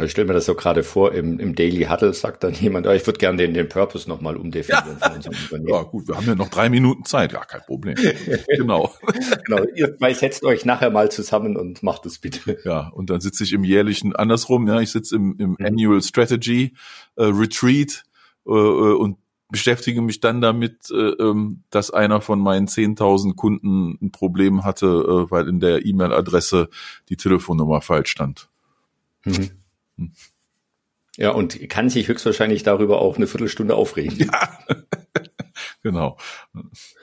Ich 0.00 0.10
stelle 0.10 0.26
mir 0.26 0.34
das 0.34 0.46
so 0.46 0.56
gerade 0.56 0.82
vor, 0.82 1.14
im, 1.14 1.38
im 1.38 1.54
Daily 1.54 1.84
Huddle 1.84 2.12
sagt 2.14 2.42
dann 2.42 2.52
jemand, 2.54 2.88
oh, 2.88 2.90
ich 2.90 3.06
würde 3.06 3.20
gerne 3.20 3.38
den, 3.38 3.54
den 3.54 3.68
Purpose 3.68 4.08
nochmal 4.08 4.36
umdefinieren 4.36 4.98
ja. 5.00 5.06
von 5.06 5.16
unserem 5.16 5.36
Unternehmen. 5.40 5.68
Ja, 5.68 5.82
gut, 5.82 6.08
wir 6.08 6.16
haben 6.16 6.26
ja 6.26 6.34
noch 6.34 6.48
drei 6.48 6.68
Minuten 6.68 7.04
Zeit, 7.04 7.32
ja, 7.32 7.44
kein 7.44 7.60
Problem. 7.60 7.94
genau. 8.48 8.92
genau. 9.44 9.62
Ihr 9.76 9.96
zwei 9.96 10.12
setzt 10.12 10.42
euch 10.42 10.64
nachher 10.64 10.90
mal 10.90 11.12
zusammen 11.12 11.56
und 11.56 11.84
macht 11.84 12.06
es 12.06 12.18
bitte. 12.18 12.58
Ja, 12.64 12.88
und 12.88 13.08
dann 13.08 13.20
sitze 13.20 13.44
ich 13.44 13.52
im 13.52 13.62
jährlichen 13.62 14.16
andersrum, 14.16 14.66
ja, 14.66 14.80
ich 14.80 14.90
sitze 14.90 15.14
im, 15.14 15.36
im 15.38 15.50
mhm. 15.50 15.64
Annual 15.64 16.02
Strategy 16.02 16.74
äh, 17.14 17.26
Retreat 17.26 18.02
und 18.44 19.16
beschäftige 19.54 20.02
mich 20.02 20.18
dann 20.18 20.40
damit, 20.40 20.90
äh, 20.90 20.94
ähm, 20.96 21.62
dass 21.70 21.92
einer 21.92 22.20
von 22.20 22.40
meinen 22.40 22.66
10.000 22.66 23.36
Kunden 23.36 23.96
ein 24.02 24.10
Problem 24.10 24.64
hatte, 24.64 24.86
äh, 24.86 25.30
weil 25.30 25.48
in 25.48 25.60
der 25.60 25.86
E-Mail-Adresse 25.86 26.68
die 27.08 27.16
Telefonnummer 27.16 27.80
falsch 27.80 28.10
stand. 28.10 28.48
Mhm. 29.24 29.50
Hm. 29.96 30.12
Ja, 31.16 31.30
und 31.30 31.68
kann 31.68 31.88
sich 31.88 32.08
höchstwahrscheinlich 32.08 32.64
darüber 32.64 33.00
auch 33.00 33.16
eine 33.16 33.28
Viertelstunde 33.28 33.76
aufregen. 33.76 34.18
Ja, 34.18 34.58
genau. 35.84 36.18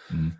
Mhm. 0.09 0.33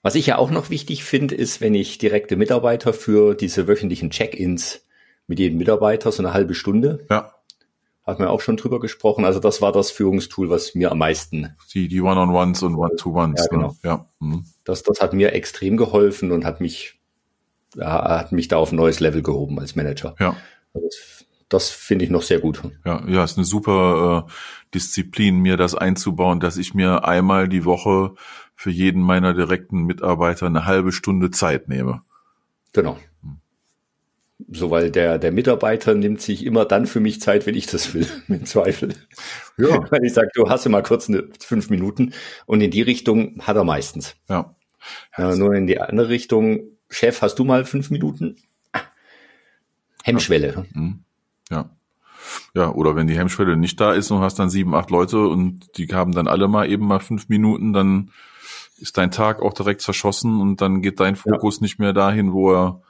Was 0.00 0.14
ich 0.14 0.24
ja 0.24 0.38
auch 0.38 0.50
noch 0.50 0.70
wichtig 0.70 1.04
finde, 1.04 1.34
ist, 1.34 1.60
wenn 1.60 1.74
ich 1.74 1.98
direkte 1.98 2.36
Mitarbeiter 2.36 2.94
für 2.94 3.34
diese 3.34 3.68
wöchentlichen 3.68 4.08
Check-ins 4.08 4.86
mit 5.26 5.38
jedem 5.38 5.58
Mitarbeiter 5.58 6.10
so 6.10 6.22
eine 6.22 6.32
halbe 6.32 6.54
Stunde 6.54 7.06
ja 7.10 7.34
hat 8.12 8.18
man 8.18 8.28
auch 8.28 8.40
schon 8.40 8.56
drüber 8.56 8.80
gesprochen. 8.80 9.24
Also 9.24 9.40
das 9.40 9.60
war 9.60 9.72
das 9.72 9.90
Führungstool, 9.90 10.50
was 10.50 10.74
mir 10.74 10.92
am 10.92 10.98
meisten. 10.98 11.56
Die, 11.74 11.88
die 11.88 12.00
One-on-Ones 12.00 12.62
und 12.62 12.76
One-to-Ones. 12.76 13.40
Ja, 13.40 13.46
genau. 13.48 13.68
Ne? 13.68 13.76
Ja. 13.82 14.06
Mhm. 14.20 14.44
Das, 14.64 14.82
das 14.82 15.00
hat 15.00 15.12
mir 15.12 15.32
extrem 15.32 15.76
geholfen 15.76 16.30
und 16.30 16.44
hat 16.44 16.60
mich, 16.60 17.00
ja, 17.74 18.18
hat 18.18 18.32
mich 18.32 18.48
da 18.48 18.58
auf 18.58 18.72
ein 18.72 18.76
neues 18.76 19.00
Level 19.00 19.22
gehoben 19.22 19.58
als 19.58 19.74
Manager. 19.74 20.14
Ja. 20.20 20.36
Also 20.74 20.86
das, 20.86 21.26
das 21.48 21.70
finde 21.70 22.04
ich 22.04 22.10
noch 22.10 22.22
sehr 22.22 22.40
gut. 22.40 22.62
Ja, 22.84 23.02
ja, 23.08 23.24
ist 23.24 23.36
eine 23.36 23.44
super 23.44 24.26
äh, 24.26 24.32
Disziplin, 24.74 25.38
mir 25.38 25.56
das 25.56 25.74
einzubauen, 25.74 26.40
dass 26.40 26.56
ich 26.56 26.74
mir 26.74 27.04
einmal 27.04 27.48
die 27.48 27.64
Woche 27.64 28.14
für 28.54 28.70
jeden 28.70 29.02
meiner 29.02 29.34
direkten 29.34 29.82
Mitarbeiter 29.82 30.46
eine 30.46 30.66
halbe 30.66 30.92
Stunde 30.92 31.30
Zeit 31.30 31.68
nehme. 31.68 32.02
Genau. 32.72 32.96
So, 34.50 34.70
weil 34.70 34.90
der, 34.90 35.18
der 35.18 35.32
Mitarbeiter 35.32 35.94
nimmt 35.94 36.20
sich 36.20 36.44
immer 36.44 36.64
dann 36.64 36.86
für 36.86 37.00
mich 37.00 37.20
Zeit, 37.20 37.46
wenn 37.46 37.54
ich 37.54 37.66
das 37.66 37.94
will, 37.94 38.06
im 38.28 38.44
Zweifel. 38.44 38.94
Ja. 39.56 39.84
Weil 39.90 40.04
ich 40.04 40.14
sage, 40.14 40.30
du 40.34 40.48
hast 40.48 40.64
ja 40.64 40.70
mal 40.70 40.82
kurz 40.82 41.08
eine, 41.08 41.28
fünf 41.38 41.70
Minuten 41.70 42.12
und 42.46 42.60
in 42.60 42.70
die 42.70 42.82
Richtung 42.82 43.40
hat 43.42 43.56
er 43.56 43.64
meistens. 43.64 44.16
Ja. 44.28 44.54
ja 45.16 45.36
nur 45.36 45.54
in 45.54 45.66
die 45.66 45.80
andere 45.80 46.08
Richtung, 46.08 46.60
Chef, 46.88 47.22
hast 47.22 47.38
du 47.38 47.44
mal 47.44 47.64
fünf 47.64 47.90
Minuten? 47.90 48.36
Hemmschwelle. 50.04 50.54
Ja. 50.54 50.80
Mhm. 50.80 51.04
ja. 51.50 51.70
Ja, 52.54 52.70
oder 52.72 52.96
wenn 52.96 53.06
die 53.06 53.18
Hemmschwelle 53.18 53.56
nicht 53.56 53.80
da 53.80 53.92
ist 53.92 54.10
und 54.10 54.20
hast 54.20 54.38
dann 54.38 54.48
sieben, 54.48 54.74
acht 54.74 54.90
Leute 54.90 55.26
und 55.26 55.76
die 55.76 55.88
haben 55.88 56.12
dann 56.12 56.28
alle 56.28 56.48
mal 56.48 56.70
eben 56.70 56.86
mal 56.86 57.00
fünf 57.00 57.28
Minuten, 57.28 57.72
dann 57.72 58.10
ist 58.78 58.96
dein 58.96 59.10
Tag 59.10 59.42
auch 59.42 59.52
direkt 59.52 59.80
zerschossen 59.80 60.40
und 60.40 60.60
dann 60.60 60.82
geht 60.82 61.00
dein 61.00 61.16
Fokus 61.16 61.56
ja. 61.56 61.62
nicht 61.62 61.78
mehr 61.78 61.92
dahin, 61.92 62.32
wo 62.32 62.52
er 62.52 62.82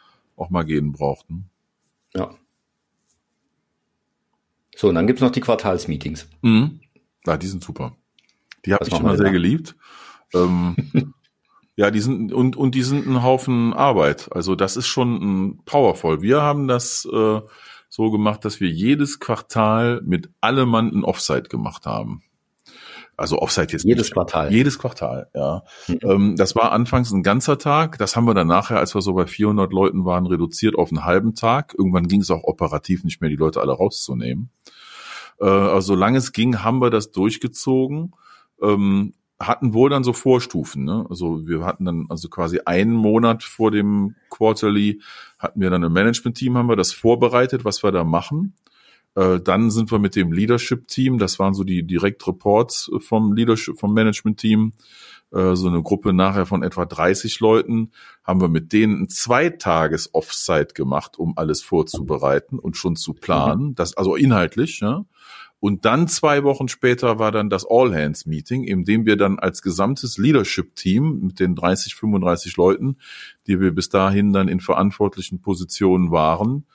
auch 0.43 0.51
mal 0.51 0.65
gehen 0.65 0.93
braucht. 0.93 1.31
Ne? 1.31 1.45
Ja. 2.15 2.35
So, 4.77 4.89
und 4.89 4.95
dann 4.95 5.07
gibt's 5.07 5.23
noch 5.23 5.31
die 5.31 5.41
Quartalsmeetings. 5.41 6.29
Mhm. 6.43 6.81
Ja, 7.27 7.37
die 7.37 7.47
sind 7.47 7.63
super. 7.63 7.97
Die 8.65 8.75
habe 8.75 8.87
ich 8.87 8.99
immer 8.99 9.17
sehr 9.17 9.27
da? 9.27 9.33
geliebt. 9.33 9.77
Ähm, 10.35 10.77
ja, 11.77 11.91
die 11.91 12.01
sind 12.01 12.33
und 12.33 12.57
und 12.57 12.75
die 12.75 12.83
sind 12.83 13.07
ein 13.07 13.23
Haufen 13.23 13.73
Arbeit. 13.75 14.31
Also 14.33 14.55
das 14.55 14.77
ist 14.77 14.87
schon 14.87 15.15
ein 15.17 15.65
powerful. 15.65 16.23
Wir 16.23 16.43
haben 16.43 16.69
das 16.69 17.07
äh, 17.13 17.41
so 17.89 18.11
gemacht, 18.11 18.45
dass 18.45 18.61
wir 18.61 18.69
jedes 18.69 19.21
Quartal 19.21 20.01
mit 20.05 20.31
allem 20.41 20.69
Mann 20.69 20.91
ein 20.91 21.05
Offsite 21.05 21.49
gemacht 21.49 21.87
haben. 21.87 22.23
Also 23.17 23.39
Offside 23.39 23.73
jetzt 23.73 23.85
jedes 23.85 24.07
nicht. 24.07 24.15
Quartal. 24.15 24.53
Jedes 24.53 24.79
Quartal, 24.79 25.29
ja. 25.35 25.63
Mhm. 25.87 25.99
Ähm, 26.03 26.37
das 26.37 26.55
war 26.57 26.73
anfangs 26.73 27.13
ein 27.13 27.23
ganzer 27.23 27.59
Tag. 27.59 27.99
Das 27.99 28.17
haben 28.17 28.25
wir 28.25 28.35
dann 28.35 28.47
nachher, 28.47 28.79
als 28.79 28.95
wir 28.95 29.03
so 29.03 29.15
bei 29.15 29.27
400 29.27 29.73
Leuten 29.73 30.05
waren, 30.05 30.27
reduziert 30.27 30.77
auf 30.77 30.91
einen 30.91 31.05
halben 31.05 31.35
Tag. 31.35 31.75
Irgendwann 31.77 32.09
ging 32.09 32.23
es 32.23 32.31
auch 32.31 32.45
operativ 32.45 33.05
nicht 33.05 33.21
mehr, 33.21 33.31
die 33.31 33.37
Leute 33.37 33.61
alle 33.61 33.73
rauszunehmen. 33.73 34.51
Äh, 35.41 35.45
also 35.45 35.95
solange 35.95 36.19
es 36.19 36.33
ging, 36.33 36.63
haben 36.63 36.81
wir 36.81 36.91
das 36.91 37.11
durchgezogen. 37.11 38.15
Ähm, 38.63 39.15
hatten 39.39 39.75
wohl 39.75 39.91
dann 39.91 40.05
so 40.05 40.13
Vorstufen. 40.13 40.85
Ne? 40.85 41.05
Also 41.11 41.47
wir 41.47 41.65
hatten 41.65 41.85
dann 41.85 42.07
also 42.09 42.29
quasi 42.29 42.61
einen 42.65 42.93
Monat 42.93 43.43
vor 43.43 43.71
dem 43.71 44.15
Quarterly 44.31 45.01
hatten 45.39 45.61
wir 45.61 45.71
dann 45.71 45.85
ein 45.85 45.93
Management-Team, 45.93 46.57
haben 46.57 46.69
wir 46.69 46.77
das 46.77 46.93
vorbereitet, 46.93 47.65
was 47.65 47.83
wir 47.83 47.93
da 47.93 48.05
machen. 48.05 48.55
Äh, 49.15 49.41
dann 49.41 49.71
sind 49.71 49.91
wir 49.91 49.99
mit 49.99 50.17
dem 50.17 50.33
Leadership-Team, 50.33 51.19
das 51.19 51.39
waren 51.39 51.55
so 51.55 51.65
die 51.65 51.83
Direct-Reports 51.87 52.91
vom 53.01 53.33
Leadership, 53.33 53.79
vom 53.79 53.93
Management-Team, 53.93 54.73
äh, 55.33 55.55
so 55.55 55.69
eine 55.69 55.83
Gruppe 55.83 56.13
nachher 56.13 56.47
von 56.47 56.63
etwa 56.63 56.87
30 56.87 57.41
Leuten, 57.41 57.93
haben 58.25 58.41
wir 58.41 58.49
mit 58.49 58.73
denen 58.73 59.03
ein 59.03 59.09
Zweitages 59.09 60.15
Offsite 60.15 60.75
gemacht, 60.75 61.19
um 61.19 61.37
alles 61.37 61.63
vorzubereiten 61.63 62.59
und 62.59 62.77
schon 62.77 62.97
zu 62.97 63.15
planen. 63.15 63.69
Mhm. 63.69 63.75
Das 63.75 63.97
also 63.97 64.15
inhaltlich, 64.15 64.81
ja. 64.81 65.05
Und 65.59 65.85
dann 65.85 66.09
zwei 66.09 66.43
Wochen 66.43 66.67
später 66.67 67.21
war 67.21 67.31
dann 67.31 67.49
das 67.49 67.65
All-Hands-Meeting, 67.65 68.65
in 68.65 68.85
dem 68.85 69.07
wir 69.07 69.17
dann 69.17 69.39
als 69.39 69.63
gesamtes 69.63 70.19
Leadership-Team 70.19 71.21
mit 71.21 71.39
den 71.39 71.55
30, 71.55 71.95
35 71.95 72.57
Leuten, 72.57 72.97
die 73.47 73.61
wir 73.61 73.71
bis 73.71 73.89
dahin 73.89 74.33
dann 74.33 74.49
in 74.49 74.59
verantwortlichen 74.59 75.41
Positionen 75.41 76.11
waren, 76.11 76.67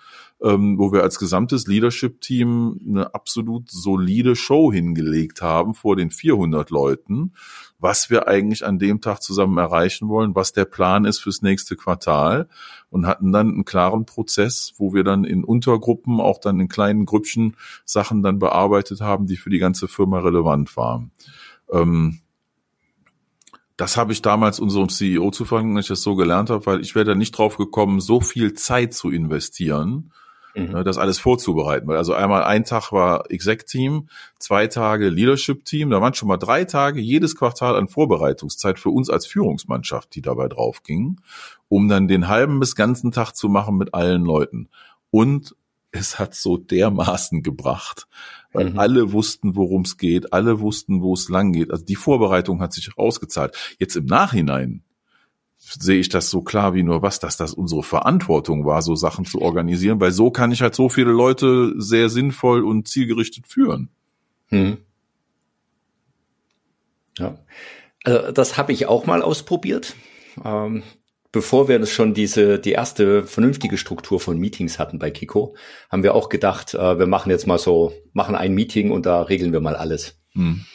ähm, 0.44 0.78
wo 0.78 0.92
wir 0.92 1.02
als 1.02 1.18
gesamtes 1.18 1.66
Leadership-Team 1.66 2.80
eine 2.88 3.16
absolut 3.16 3.72
solide 3.72 4.36
Show 4.36 4.72
hingelegt 4.72 5.42
haben 5.42 5.74
vor 5.74 5.96
den 5.96 6.12
400 6.12 6.70
Leuten, 6.70 7.34
was 7.80 8.10
wir 8.10 8.28
eigentlich 8.28 8.66
an 8.66 8.78
dem 8.78 9.02
Tag 9.02 9.22
zusammen 9.24 9.58
erreichen 9.58 10.10
wollen, 10.10 10.36
was 10.36 10.54
der 10.54 10.66
Plan 10.66 11.06
ist 11.06 11.20
fürs 11.20 11.42
nächste 11.42 11.76
Quartal 11.76 12.48
und 12.90 13.08
hatten 13.08 13.32
dann 13.32 13.50
einen 13.50 13.66
klaren 13.66 14.06
Prozess, 14.06 14.74
wo 14.78 14.94
wir 14.94 15.04
dann 15.04 15.24
in 15.24 15.44
Untergruppen, 15.44 16.20
auch 16.22 16.40
dann 16.40 16.60
in 16.60 16.68
kleinen 16.68 17.06
Grüppchen 17.06 17.56
Sachen 17.84 18.22
dann 18.22 18.38
bearbeitet 18.38 19.02
haben, 19.02 19.26
die 19.26 19.38
für 19.38 19.50
die 19.50 19.60
ganze 19.60 19.88
Firma 19.88 20.20
relevant 20.20 20.78
waren. 20.78 21.12
Ähm, 21.72 22.20
das 23.76 23.96
habe 23.98 24.12
ich 24.12 24.24
damals 24.24 24.60
unserem 24.60 24.90
CEO 24.90 25.30
zu 25.32 25.46
fangen, 25.46 25.76
dass 25.76 25.86
ich 25.86 25.90
das 25.90 26.02
so 26.02 26.16
gelernt 26.16 26.50
habe, 26.50 26.66
weil 26.66 26.82
ich 26.82 26.96
wäre 26.96 27.06
da 27.06 27.16
nicht 27.16 27.38
drauf 27.38 27.58
gekommen, 27.58 28.02
so 28.02 28.22
viel 28.22 28.54
Zeit 28.54 28.94
zu 28.94 29.12
investieren 29.12 30.12
mhm. 30.58 30.72
Ne, 30.72 30.84
das 30.84 30.98
alles 30.98 31.20
vorzubereiten. 31.20 31.90
Also 31.92 32.14
einmal 32.14 32.44
ein 32.44 32.64
Tag 32.64 32.92
war 32.92 33.30
Exec-Team, 33.30 34.10
zwei 34.40 34.68
Tage 34.68 35.10
Leadership-Team, 35.10 35.90
da 35.90 36.02
waren 36.02 36.14
schon 36.14 36.28
mal 36.28 36.38
drei 36.38 36.66
Tage 36.66 37.00
jedes 37.00 37.36
Quartal 37.36 37.76
an 37.76 37.88
Vorbereitungszeit 37.88 38.80
für 38.80 38.90
uns 38.90 39.10
als 39.10 39.26
Führungsmannschaft, 39.26 40.14
die 40.16 40.22
dabei 40.22 40.48
drauf 40.48 40.84
ging, 40.84 41.22
um 41.70 41.88
dann 41.88 42.08
den 42.08 42.28
halben 42.28 42.60
bis 42.60 42.76
ganzen 42.76 43.12
Tag 43.12 43.34
zu 43.34 43.50
machen 43.50 43.78
mit 43.78 43.94
allen 43.94 44.24
Leuten. 44.24 44.70
Und 45.12 45.56
es 45.92 46.20
hat 46.20 46.36
so 46.36 46.58
dermaßen 46.58 47.44
gebracht, 47.44 48.08
weil 48.52 48.72
mhm. 48.72 48.80
alle 48.80 49.12
wussten, 49.14 49.56
worum 49.56 49.84
es 49.84 49.98
geht, 49.98 50.34
alle 50.34 50.60
wussten, 50.60 51.02
wo 51.02 51.14
es 51.14 51.30
lang 51.30 51.54
geht. 51.54 51.72
Also 51.72 51.86
die 51.86 51.96
Vorbereitung 51.96 52.62
hat 52.62 52.74
sich 52.74 52.90
ausgezahlt. 52.98 53.56
Jetzt 53.80 53.96
im 53.96 54.06
Nachhinein 54.06 54.84
sehe 55.68 56.00
ich 56.00 56.10
das 56.10 56.30
so 56.30 56.42
klar 56.42 56.74
wie 56.74 56.84
nur 56.84 57.02
was, 57.02 57.20
dass 57.20 57.38
das 57.38 57.54
unsere 57.54 57.84
Verantwortung 57.84 58.66
war, 58.66 58.82
so 58.82 58.96
Sachen 58.96 59.26
zu 59.26 59.42
organisieren, 59.42 60.00
weil 60.00 60.12
so 60.12 60.32
kann 60.32 60.52
ich 60.52 60.62
halt 60.62 60.76
so 60.76 60.90
viele 60.90 61.12
Leute 61.12 61.74
sehr 61.78 62.10
sinnvoll 62.10 62.64
und 62.64 62.88
zielgerichtet 62.88 63.48
führen. 63.48 63.90
Hm. 64.48 64.78
Ja, 67.18 67.38
also 68.04 68.32
das 68.32 68.58
habe 68.58 68.72
ich 68.72 68.86
auch 68.86 69.06
mal 69.06 69.22
ausprobiert. 69.22 69.96
Ähm, 70.46 70.84
bevor 71.32 71.68
wir 71.68 71.80
das 71.80 71.92
schon 71.92 72.14
diese 72.14 72.60
die 72.60 72.72
erste 72.72 73.24
vernünftige 73.24 73.78
Struktur 73.78 74.20
von 74.20 74.38
Meetings 74.38 74.80
hatten 74.80 75.00
bei 75.00 75.12
Kiko, 75.12 75.56
haben 75.90 76.04
wir 76.04 76.16
auch 76.16 76.30
gedacht, 76.30 76.76
äh, 76.76 77.00
wir 77.00 77.08
machen 77.08 77.30
jetzt 77.30 77.48
mal 77.48 77.60
so, 77.60 77.92
machen 78.14 78.36
ein 78.36 78.54
Meeting 78.54 78.92
und 78.92 79.06
da 79.06 79.24
regeln 79.24 79.52
wir 79.52 79.62
mal 79.62 79.76
alles. 79.76 80.20
Hm. 80.34 80.66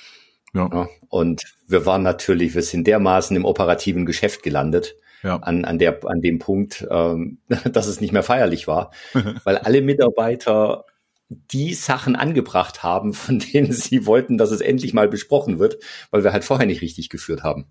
Ja. 0.54 0.68
ja. 0.72 0.88
Und 1.08 1.42
wir 1.66 1.86
waren 1.86 2.02
natürlich, 2.02 2.54
wir 2.54 2.62
sind 2.62 2.86
dermaßen 2.86 3.36
im 3.36 3.44
operativen 3.44 4.06
Geschäft 4.06 4.42
gelandet, 4.42 4.96
ja. 5.22 5.36
an, 5.36 5.64
an, 5.64 5.78
der, 5.78 6.00
an 6.04 6.20
dem 6.20 6.38
Punkt, 6.38 6.86
ähm, 6.90 7.38
dass 7.72 7.86
es 7.86 8.00
nicht 8.00 8.12
mehr 8.12 8.22
feierlich 8.22 8.66
war, 8.66 8.92
weil 9.44 9.58
alle 9.58 9.82
Mitarbeiter 9.82 10.84
die 11.28 11.72
Sachen 11.72 12.14
angebracht 12.14 12.82
haben, 12.82 13.14
von 13.14 13.38
denen 13.38 13.72
sie 13.72 14.06
wollten, 14.06 14.36
dass 14.36 14.50
es 14.50 14.60
endlich 14.60 14.92
mal 14.92 15.08
besprochen 15.08 15.58
wird, 15.58 15.78
weil 16.10 16.24
wir 16.24 16.32
halt 16.32 16.44
vorher 16.44 16.66
nicht 16.66 16.82
richtig 16.82 17.08
geführt 17.08 17.42
haben. 17.42 17.66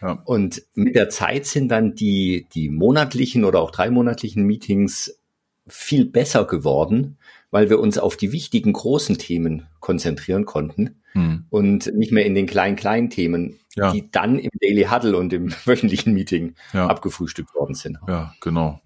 Ja. 0.00 0.22
Und 0.24 0.62
mit 0.74 0.94
der 0.94 1.10
Zeit 1.10 1.44
sind 1.44 1.68
dann 1.68 1.94
die, 1.94 2.46
die 2.54 2.70
monatlichen 2.70 3.44
oder 3.44 3.60
auch 3.60 3.70
dreimonatlichen 3.70 4.44
Meetings 4.44 5.20
viel 5.68 6.06
besser 6.06 6.46
geworden, 6.46 7.18
weil 7.50 7.68
wir 7.68 7.80
uns 7.80 7.98
auf 7.98 8.16
die 8.16 8.32
wichtigen 8.32 8.72
großen 8.72 9.18
Themen 9.18 9.66
konzentrieren 9.80 10.44
konnten 10.44 11.02
hm. 11.12 11.44
und 11.50 11.92
nicht 11.94 12.12
mehr 12.12 12.24
in 12.24 12.34
den 12.34 12.46
kleinen, 12.46 12.76
kleinen 12.76 13.10
Themen, 13.10 13.58
ja. 13.74 13.92
die 13.92 14.10
dann 14.10 14.38
im 14.38 14.50
Daily 14.60 14.84
Huddle 14.84 15.16
und 15.16 15.32
im 15.32 15.52
wöchentlichen 15.64 16.12
Meeting 16.12 16.54
ja. 16.72 16.86
abgefrühstückt 16.86 17.54
worden 17.54 17.74
sind. 17.74 17.98
Ja, 18.08 18.34
genau. 18.40 18.80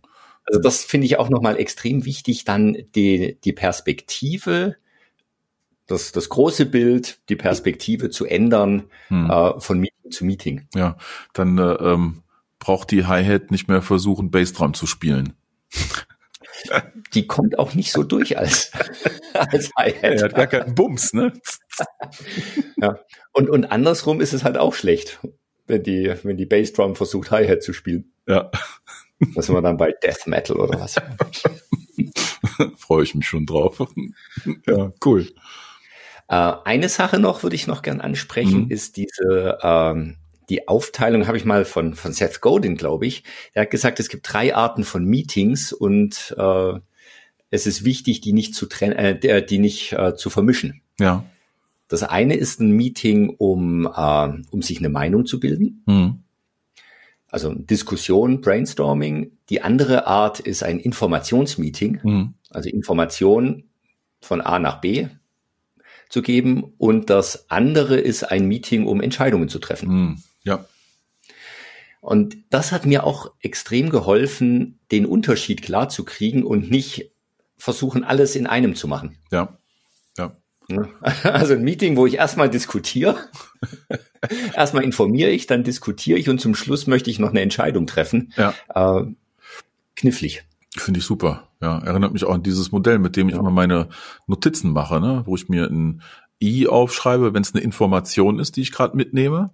Also 0.47 0.61
das 0.61 0.85
finde 0.85 1.07
ich 1.07 1.19
auch 1.19 1.31
nochmal 1.31 1.57
extrem 1.57 2.05
wichtig, 2.05 2.45
dann 2.45 2.77
die, 2.95 3.39
die 3.43 3.53
Perspektive, 3.53 4.77
das, 5.87 6.13
das 6.13 6.29
große 6.29 6.67
Bild, 6.67 7.19
die 7.29 7.37
Perspektive 7.37 8.11
zu 8.11 8.27
ändern 8.27 8.85
hm. 9.09 9.31
äh, 9.31 9.61
von 9.61 9.79
Meeting 9.79 10.11
zu 10.11 10.25
Meeting. 10.25 10.69
Ja, 10.75 10.97
dann 11.33 11.59
äh, 11.59 11.63
ähm, 11.63 12.23
braucht 12.59 12.91
die 12.91 13.07
Hi-Hat 13.07 13.51
nicht 13.51 13.69
mehr 13.69 13.83
versuchen, 13.83 14.31
Bassdrum 14.31 14.75
zu 14.75 14.87
spielen 14.87 15.35
die 17.15 17.27
kommt 17.27 17.59
auch 17.59 17.75
nicht 17.75 17.93
so 17.93 18.03
durch 18.03 18.39
als, 18.39 18.73
als 19.35 19.71
Hi-Hat. 19.79 20.03
Er 20.03 20.25
hat 20.25 20.35
gar 20.35 20.47
keinen 20.47 20.75
Bums, 20.75 21.13
ne? 21.13 21.33
ja. 22.77 22.99
Und, 23.33 23.51
und 23.51 23.67
andersrum 23.67 24.21
ist 24.21 24.33
es 24.33 24.45
halt 24.45 24.57
auch 24.57 24.75
schlecht, 24.75 25.21
wenn 25.67 25.83
die, 25.83 26.15
wenn 26.23 26.37
die 26.37 26.47
Bassdrum 26.47 26.97
versucht, 26.97 27.31
Hi-Hat 27.31 27.63
zu 27.63 27.73
spielen. 27.73 28.13
Ja. 28.27 28.51
Das 29.35 29.47
sind 29.47 29.55
wir 29.55 29.63
dann 29.63 29.77
bei 29.77 29.93
Death 30.03 30.27
Metal 30.27 30.57
oder 30.57 30.81
was. 30.81 30.97
Freue 32.77 33.05
ich 33.05 33.15
mich 33.15 33.27
schon 33.27 33.47
drauf. 33.47 33.83
ja, 34.67 34.93
cool. 35.05 35.29
Äh, 36.29 36.53
eine 36.65 36.89
Sache 36.89 37.19
noch 37.19 37.43
würde 37.43 37.57
ich 37.57 37.67
noch 37.67 37.83
gern 37.83 38.01
ansprechen, 38.01 38.65
mhm. 38.65 38.71
ist 38.71 38.97
diese 38.97 39.59
ähm, 39.63 40.17
die 40.49 40.69
Aufteilung 40.69 41.27
habe 41.27 41.37
ich 41.37 41.45
mal 41.45 41.65
von, 41.65 41.95
von 41.95 42.13
Seth 42.13 42.41
Godin, 42.41 42.77
glaube 42.77 43.07
ich. 43.07 43.25
Er 43.53 43.63
hat 43.63 43.71
gesagt, 43.71 44.01
es 44.01 44.09
gibt 44.09 44.33
drei 44.33 44.55
Arten 44.55 44.85
von 44.85 45.05
Meetings 45.05 45.73
und 45.73 46.35
äh, 46.39 46.75
es 47.51 47.67
ist 47.67 47.85
wichtig, 47.85 48.21
die 48.21 48.33
nicht 48.33 48.55
zu 48.55 48.67
trennen, 48.67 48.97
äh, 48.97 49.45
die 49.45 49.59
nicht 49.59 49.93
äh, 49.93 50.17
zu 50.17 50.31
vermischen. 50.31 50.83
Ja. 50.99 51.25
Das 51.89 52.03
eine 52.03 52.35
ist 52.35 52.61
ein 52.61 52.71
Meeting, 52.71 53.31
um, 53.31 53.87
äh, 53.87 54.29
um 54.51 54.63
sich 54.63 54.79
eine 54.79 54.89
Meinung 54.89 55.27
zu 55.27 55.39
bilden. 55.39 55.83
Mhm. 55.87 56.21
Also 57.29 57.53
Diskussion, 57.53 58.41
Brainstorming. 58.41 59.33
Die 59.51 59.63
andere 59.63 60.07
Art 60.07 60.41
ist 60.41 60.63
ein 60.63 60.79
Informationsmeeting, 60.79 62.01
mhm. 62.03 62.35
also 62.51 62.69
Information 62.69 63.65
von 64.21 64.41
A 64.41 64.59
nach 64.59 64.81
B 64.81 65.09
zu 66.09 66.23
geben. 66.23 66.73
Und 66.79 67.11
das 67.11 67.51
andere 67.51 67.99
ist 67.99 68.23
ein 68.25 68.47
Meeting, 68.47 68.87
um 68.87 69.01
Entscheidungen 69.01 69.49
zu 69.49 69.59
treffen. 69.59 69.89
Mhm. 69.89 70.23
Ja. 70.45 70.67
Und 72.05 72.37
das 72.51 72.71
hat 72.71 72.85
mir 72.85 73.05
auch 73.05 73.33
extrem 73.41 73.89
geholfen, 73.89 74.79
den 74.93 75.07
Unterschied 75.07 75.63
klar 75.63 75.89
zu 75.89 76.05
kriegen 76.05 76.43
und 76.43 76.71
nicht 76.71 77.11
versuchen, 77.57 78.05
alles 78.05 78.37
in 78.37 78.47
einem 78.47 78.75
zu 78.75 78.87
machen. 78.89 79.17
Ja. 79.33 79.57
Ja. 80.19 80.37
Ne? 80.69 80.87
Also 81.23 81.55
ein 81.55 81.63
Meeting, 81.63 81.97
wo 81.97 82.07
ich 82.07 82.17
erstmal 82.17 82.51
diskutiere, 82.51 83.17
erstmal 84.55 84.85
informiere 84.85 85.31
ich, 85.31 85.47
dann 85.47 85.65
diskutiere 85.65 86.19
ich 86.19 86.29
und 86.29 86.43
zum 86.43 86.55
Schluss 86.55 86.87
möchte 86.87 87.09
ich 87.09 87.19
noch 87.19 87.31
eine 87.31 87.41
Entscheidung 87.41 87.87
treffen. 87.87 88.35
Ja. 88.37 88.53
Äh, 88.75 89.07
knifflig. 89.97 90.45
Finde 90.77 91.01
ich 91.01 91.07
super. 91.07 91.49
Ja, 91.63 91.79
erinnert 91.79 92.13
mich 92.13 92.25
auch 92.25 92.35
an 92.35 92.43
dieses 92.43 92.71
Modell, 92.71 92.99
mit 92.99 93.17
dem 93.17 93.29
ich 93.29 93.35
ja. 93.35 93.41
immer 93.41 93.51
meine 93.51 93.89
Notizen 94.27 94.73
mache, 94.73 95.01
ne? 95.01 95.23
wo 95.25 95.37
ich 95.37 95.49
mir 95.49 95.71
ein 95.71 96.03
I 96.43 96.69
aufschreibe, 96.69 97.33
wenn 97.33 97.43
es 97.43 97.55
eine 97.55 97.63
Information 97.63 98.39
ist, 98.39 98.57
die 98.57 98.61
ich 98.61 98.73
gerade 98.73 98.95
mitnehme 98.95 99.53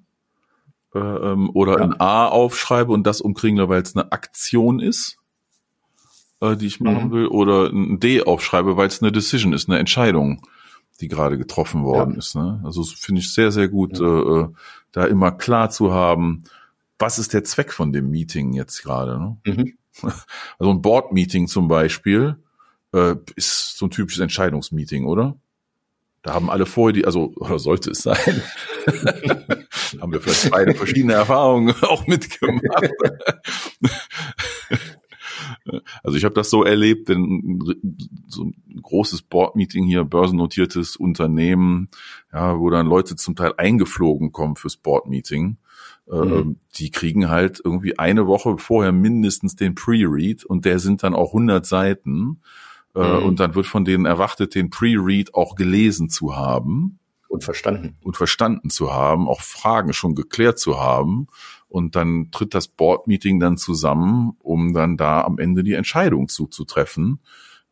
ähm, 0.95 1.51
oder 1.55 1.79
ja. 1.79 1.85
ein 1.85 2.01
A 2.01 2.27
aufschreibe 2.27 2.93
und 2.93 3.07
das 3.07 3.21
umkringle, 3.21 3.69
weil 3.69 3.83
es 3.83 3.97
eine 3.97 4.13
Aktion 4.13 4.81
ist, 4.81 5.19
äh, 6.41 6.57
die 6.57 6.67
ich 6.67 6.81
machen 6.81 7.09
mhm. 7.09 7.13
will, 7.13 7.27
oder 7.27 7.71
ein 7.71 8.01
D 8.01 8.23
aufschreibe, 8.23 8.77
weil 8.77 8.89
es 8.89 9.03
eine 9.03 9.13
Decision 9.13 9.53
ist, 9.53 9.69
eine 9.69 9.79
Entscheidung, 9.79 10.47
die 11.01 11.09
gerade 11.09 11.39
getroffen 11.39 11.85
worden 11.85 12.13
ja. 12.13 12.19
ist. 12.19 12.35
Ne? 12.35 12.61
Also 12.65 12.83
finde 12.85 13.21
ich 13.21 13.33
sehr, 13.33 13.53
sehr 13.53 13.69
gut, 13.69 13.99
ja. 13.99 14.07
äh, 14.07 14.41
äh, 14.41 14.49
da 14.93 15.05
immer 15.05 15.33
klar 15.33 15.71
zu 15.71 15.93
haben, 15.93 16.45
was 16.99 17.19
ist 17.19 17.33
der 17.33 17.45
Zweck 17.45 17.73
von 17.73 17.93
dem 17.93 18.11
Meeting 18.11 18.53
jetzt 18.53 18.83
gerade. 18.83 19.19
Ne? 19.19 19.37
Mhm. 19.45 19.75
Also 20.59 20.71
ein 20.71 20.81
Board-Meeting 20.81 21.47
zum 21.47 21.69
Beispiel 21.69 22.37
äh, 22.95 23.17
ist 23.37 23.77
so 23.77 23.87
ein 23.87 23.91
typisches 23.91 24.23
Entscheidungsmeeting, 24.23 25.05
oder? 25.05 25.37
Da 26.23 26.35
haben 26.35 26.51
alle 26.51 26.67
vorher 26.67 26.93
die, 26.93 27.07
also 27.07 27.33
oder 27.37 27.59
sollte 27.59 27.91
es 27.91 28.03
sein, 28.03 28.17
haben 30.01 30.13
wir 30.13 30.21
vielleicht 30.21 30.51
beide 30.51 30.75
verschiedene 30.75 31.15
Erfahrungen 31.15 31.75
auch 31.83 32.07
mitgemacht. 32.07 32.91
Also 36.03 36.17
ich 36.17 36.25
habe 36.25 36.35
das 36.35 36.51
so 36.51 36.65
erlebt, 36.65 37.09
denn 37.09 37.61
so 38.27 38.45
ein 38.45 38.81
großes 38.83 39.23
Board-Meeting 39.23 39.85
hier, 39.85 40.05
börsennotiertes 40.05 40.97
Unternehmen, 40.97 41.89
ja, 42.33 42.59
wo 42.59 42.71
dann 42.71 42.87
Leute 42.87 43.17
zum 43.17 43.37
Teil 43.37 43.55
eingeflogen 43.57 44.33
kommen 44.33 44.57
fürs 44.57 44.77
Board-Meeting. 44.77 45.59
Äh, 46.11 46.17
mhm. 46.17 46.57
Die 46.77 46.91
kriegen 46.91 47.29
halt 47.29 47.61
irgendwie 47.65 47.99
eine 47.99 48.27
Woche 48.27 48.59
vorher 48.59 48.93
mindestens 48.93 49.57
den 49.57 49.75
Pre-Read 49.75 50.45
und 50.45 50.65
der 50.65 50.79
sind 50.79 51.03
dann 51.03 51.15
auch 51.15 51.29
100 51.29 51.65
Seiten. 51.65 52.41
Äh, 52.95 53.21
mhm. 53.21 53.25
Und 53.25 53.41
dann 53.41 53.55
wird 53.55 53.67
von 53.67 53.85
denen 53.85 54.07
erwartet, 54.07 54.55
den 54.55 54.71
Pre-Read 54.71 55.35
auch 55.35 55.55
gelesen 55.55 56.09
zu 56.09 56.37
haben. 56.37 56.99
Und 57.29 57.45
verstanden. 57.45 57.97
Und 58.03 58.17
verstanden 58.17 58.71
zu 58.71 58.93
haben, 58.93 59.29
auch 59.29 59.41
Fragen 59.41 59.93
schon 59.93 60.15
geklärt 60.15 60.59
zu 60.59 60.81
haben. 60.81 61.29
Und 61.69 61.95
dann 61.95 62.31
tritt 62.33 62.55
das 62.55 62.67
Board-Meeting 62.67 63.39
dann 63.39 63.57
zusammen, 63.57 64.33
um 64.41 64.75
dann 64.75 64.97
da 64.97 65.23
am 65.23 65.39
Ende 65.39 65.63
die 65.63 65.75
Entscheidung 65.75 66.29
zuzutreffen. 66.29 67.21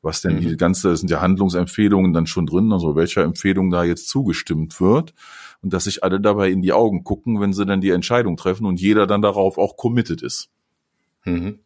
Was 0.00 0.20
denn 0.20 0.37
mhm. 0.37 0.40
die 0.40 0.56
ganze, 0.56 0.90
das 0.90 1.00
sind 1.00 1.10
ja 1.10 1.20
Handlungsempfehlungen 1.20 2.12
dann 2.12 2.28
schon 2.28 2.46
drin, 2.46 2.72
also 2.72 2.94
welcher 2.94 3.25
Empfehlung 3.25 3.70
da 3.70 3.82
jetzt 3.82 4.08
zugestimmt 4.08 4.80
wird. 4.80 5.12
Und 5.60 5.72
dass 5.72 5.84
sich 5.84 6.04
alle 6.04 6.20
dabei 6.20 6.50
in 6.50 6.62
die 6.62 6.72
Augen 6.72 7.02
gucken, 7.02 7.40
wenn 7.40 7.52
sie 7.52 7.66
dann 7.66 7.80
die 7.80 7.90
Entscheidung 7.90 8.37
treffen 8.37 8.64
und 8.64 8.80
jeder 8.80 9.08
dann 9.08 9.22
darauf 9.22 9.58
auch 9.58 9.76
committed 9.76 10.22
ist. 10.22 10.50
Mhm. 11.25 11.58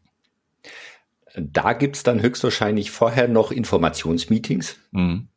Da 1.35 1.73
gibt's 1.73 2.03
dann 2.03 2.21
höchstwahrscheinlich 2.21 2.91
vorher 2.91 3.29
noch 3.29 3.53
Informationsmeetings. 3.53 4.77
Mhm. 4.91 5.29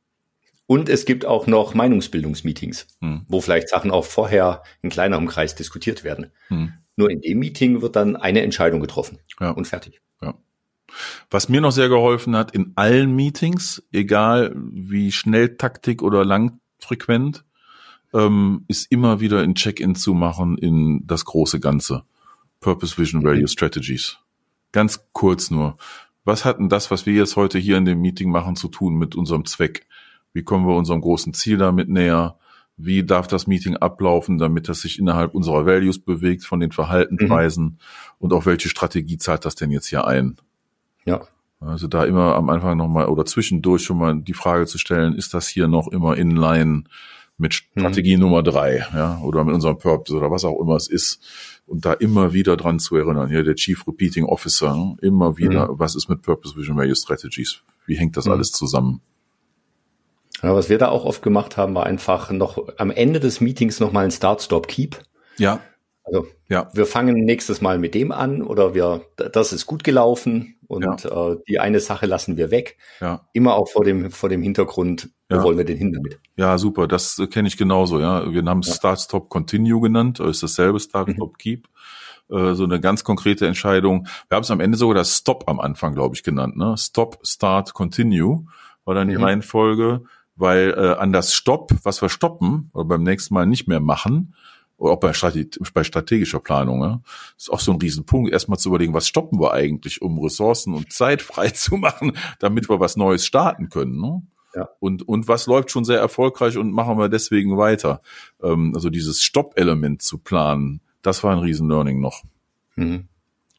Und 0.67 0.89
es 0.89 1.05
gibt 1.05 1.25
auch 1.25 1.47
noch 1.47 1.73
Meinungsbildungsmeetings, 1.73 2.87
mhm. 2.99 3.21
wo 3.27 3.39
vielleicht 3.39 3.69
Sachen 3.69 3.91
auch 3.91 4.05
vorher 4.05 4.63
in 4.81 4.89
kleinerem 4.89 5.27
Kreis 5.27 5.55
diskutiert 5.55 6.03
werden. 6.03 6.31
Mhm. 6.49 6.73
Nur 6.95 7.11
in 7.11 7.21
dem 7.21 7.39
Meeting 7.39 7.81
wird 7.81 7.95
dann 7.95 8.15
eine 8.15 8.41
Entscheidung 8.41 8.79
getroffen 8.79 9.19
ja. 9.39 9.51
und 9.51 9.67
fertig. 9.67 10.01
Ja. 10.21 10.33
Was 11.29 11.49
mir 11.49 11.61
noch 11.61 11.71
sehr 11.71 11.89
geholfen 11.89 12.35
hat, 12.35 12.51
in 12.51 12.71
allen 12.75 13.15
Meetings, 13.15 13.83
egal 13.91 14.53
wie 14.55 15.11
schnell 15.11 15.57
Taktik 15.57 16.01
oder 16.01 16.25
langfrequent, 16.25 17.43
ähm, 18.13 18.63
ist 18.67 18.91
immer 18.91 19.19
wieder 19.19 19.41
ein 19.41 19.55
Check-in 19.55 19.93
zu 19.95 20.13
machen 20.13 20.57
in 20.57 21.05
das 21.05 21.25
große 21.25 21.59
Ganze. 21.59 22.03
Purpose, 22.59 22.97
Vision, 22.97 23.23
Value, 23.23 23.41
mhm. 23.41 23.47
Strategies. 23.47 24.17
Ganz 24.75 25.07
kurz 25.13 25.51
nur. 25.51 25.77
Was 26.25 26.43
hat 26.43 26.59
denn 26.59 26.67
das, 26.67 26.91
was 26.91 27.05
wir 27.05 27.13
jetzt 27.13 27.37
heute 27.37 27.57
hier 27.57 27.77
in 27.77 27.85
dem 27.85 28.01
Meeting 28.01 28.29
machen, 28.29 28.57
zu 28.57 28.67
tun 28.67 28.95
mit 28.95 29.15
unserem 29.15 29.45
Zweck? 29.45 29.87
Wie 30.33 30.43
kommen 30.43 30.67
wir 30.67 30.75
unserem 30.75 30.99
großen 30.99 31.33
Ziel 31.33 31.57
damit 31.57 31.87
näher? 31.87 32.35
Wie 32.75 33.05
darf 33.05 33.27
das 33.27 33.47
Meeting 33.47 33.77
ablaufen, 33.77 34.37
damit 34.37 34.67
das 34.67 34.81
sich 34.81 34.99
innerhalb 34.99 35.33
unserer 35.33 35.65
Values 35.65 35.99
bewegt, 35.99 36.43
von 36.43 36.59
den 36.59 36.73
Verhaltensweisen? 36.73 37.63
Mhm. 37.63 37.77
Und 38.19 38.33
auch 38.33 38.45
welche 38.45 38.67
Strategie 38.67 39.17
zahlt 39.17 39.45
das 39.45 39.55
denn 39.55 39.71
jetzt 39.71 39.87
hier 39.87 40.05
ein? 40.07 40.35
Ja. 41.05 41.21
Also 41.61 41.87
da 41.87 42.03
immer 42.03 42.35
am 42.35 42.49
Anfang 42.49 42.75
nochmal 42.75 43.05
oder 43.05 43.23
zwischendurch 43.23 43.81
schon 43.81 43.97
mal 43.97 44.19
die 44.19 44.33
Frage 44.33 44.65
zu 44.65 44.77
stellen, 44.77 45.15
ist 45.15 45.33
das 45.33 45.47
hier 45.47 45.69
noch 45.69 45.87
immer 45.87 46.17
in 46.17 46.31
line 46.31 46.83
mit 47.37 47.53
Strategie 47.53 48.17
mhm. 48.17 48.23
Nummer 48.23 48.43
drei, 48.43 48.85
ja, 48.93 49.19
oder 49.19 49.45
mit 49.45 49.55
unserem 49.55 49.77
Purpose 49.77 50.17
oder 50.17 50.31
was 50.31 50.43
auch 50.43 50.59
immer 50.59 50.75
es 50.75 50.89
ist 50.89 51.21
und 51.67 51.85
da 51.85 51.93
immer 51.93 52.33
wieder 52.33 52.57
dran 52.57 52.79
zu 52.79 52.95
erinnern. 52.95 53.31
Ja, 53.31 53.43
der 53.43 53.55
Chief 53.55 53.87
Repeating 53.87 54.25
Officer, 54.25 54.95
immer 55.01 55.37
wieder, 55.37 55.71
mhm. 55.71 55.79
was 55.79 55.95
ist 55.95 56.09
mit 56.09 56.21
Purpose 56.21 56.55
Vision 56.55 56.77
Value 56.77 56.95
Strategies? 56.95 57.59
Wie 57.85 57.97
hängt 57.97 58.17
das 58.17 58.25
mhm. 58.25 58.33
alles 58.33 58.51
zusammen? 58.51 59.01
Ja, 60.43 60.53
was 60.53 60.69
wir 60.69 60.77
da 60.77 60.89
auch 60.89 61.05
oft 61.05 61.21
gemacht 61.21 61.57
haben, 61.57 61.75
war 61.75 61.85
einfach 61.85 62.31
noch 62.31 62.67
am 62.77 62.91
Ende 62.91 63.19
des 63.19 63.41
Meetings 63.41 63.79
nochmal 63.79 64.05
ein 64.05 64.11
Start, 64.11 64.41
Stop, 64.41 64.67
Keep. 64.67 64.99
Ja. 65.37 65.59
Also 66.03 66.27
ja. 66.49 66.69
wir 66.73 66.85
fangen 66.85 67.15
nächstes 67.15 67.61
Mal 67.61 67.79
mit 67.79 67.95
dem 67.95 68.11
an 68.11 68.43
oder 68.43 68.75
wir, 68.75 69.01
das 69.15 69.53
ist 69.53 69.65
gut 69.65 69.83
gelaufen 69.83 70.54
und 70.67 71.03
ja. 71.03 71.31
äh, 71.31 71.37
die 71.47 71.59
eine 71.59 71.79
Sache 71.79 72.05
lassen 72.05 72.37
wir 72.37 72.51
weg. 72.51 72.77
Ja. 73.01 73.27
Immer 73.33 73.55
auch 73.55 73.69
vor 73.69 73.83
dem, 73.83 74.11
vor 74.11 74.29
dem 74.29 74.41
Hintergrund, 74.41 75.09
wo 75.29 75.37
ja. 75.37 75.43
wollen 75.43 75.57
wir 75.57 75.65
denn 75.65 75.77
hin 75.77 75.93
damit? 75.93 76.19
Ja, 76.35 76.57
super, 76.57 76.87
das 76.87 77.21
kenne 77.31 77.47
ich 77.47 77.57
genauso, 77.57 77.99
ja. 77.99 78.31
Wir 78.31 78.43
haben 78.43 78.59
es 78.59 78.67
ja. 78.67 78.75
Start, 78.75 78.99
Stop, 78.99 79.29
Continue 79.29 79.81
genannt, 79.81 80.19
ist 80.19 80.43
dasselbe 80.43 80.79
Start, 80.79 81.07
mhm. 81.09 81.13
Stop, 81.15 81.37
Keep. 81.37 81.67
Äh, 82.29 82.53
so 82.53 82.63
eine 82.63 82.79
ganz 82.79 83.03
konkrete 83.03 83.45
Entscheidung. 83.45 84.07
Wir 84.29 84.35
haben 84.35 84.43
es 84.43 84.51
am 84.51 84.59
Ende 84.59 84.77
sogar 84.77 84.95
das 84.95 85.17
Stop 85.17 85.43
am 85.47 85.59
Anfang, 85.59 85.93
glaube 85.93 86.15
ich, 86.15 86.23
genannt. 86.23 86.57
Ne? 86.57 86.75
Stop, 86.77 87.19
Start, 87.23 87.73
Continue 87.73 88.45
war 88.85 88.95
dann 88.95 89.09
die 89.09 89.17
mhm. 89.17 89.23
Reihenfolge, 89.23 90.03
weil 90.35 90.73
äh, 90.77 90.99
an 90.99 91.11
das 91.11 91.33
Stop, 91.33 91.71
was 91.83 92.01
wir 92.01 92.09
stoppen 92.09 92.69
oder 92.73 92.85
beim 92.85 93.03
nächsten 93.03 93.33
Mal 93.33 93.45
nicht 93.45 93.67
mehr 93.67 93.79
machen, 93.79 94.35
oder 94.77 94.93
auch 94.93 94.99
bei, 94.99 95.13
bei 95.73 95.83
strategischer 95.83 96.39
Planung, 96.39 96.81
ja, 96.81 97.01
ist 97.37 97.51
auch 97.51 97.59
so 97.59 97.71
ein 97.71 97.79
Riesenpunkt, 97.79 98.31
erstmal 98.31 98.59
zu 98.59 98.69
überlegen, 98.69 98.93
was 98.93 99.07
stoppen 99.07 99.39
wir 99.39 99.53
eigentlich, 99.53 100.01
um 100.01 100.19
Ressourcen 100.19 100.73
und 100.73 100.91
Zeit 100.91 101.21
frei 101.21 101.49
zu 101.49 101.77
machen, 101.77 102.17
damit 102.39 102.69
wir 102.69 102.79
was 102.79 102.97
Neues 102.97 103.25
starten 103.25 103.69
können. 103.69 103.99
Ne? 103.99 104.21
Ja. 104.55 104.69
Und, 104.79 105.07
und 105.07 105.27
was 105.27 105.47
läuft 105.47 105.71
schon 105.71 105.85
sehr 105.85 105.99
erfolgreich 105.99 106.57
und 106.57 106.71
machen 106.71 106.97
wir 106.97 107.09
deswegen 107.09 107.57
weiter. 107.57 108.01
Ähm, 108.41 108.71
also 108.73 108.89
dieses 108.89 109.21
Stopp-Element 109.21 110.01
zu 110.01 110.17
planen, 110.17 110.81
das 111.01 111.23
war 111.23 111.31
ein 111.31 111.39
Riesen-Learning 111.39 111.99
noch. 111.99 112.23
Mhm. 112.75 113.07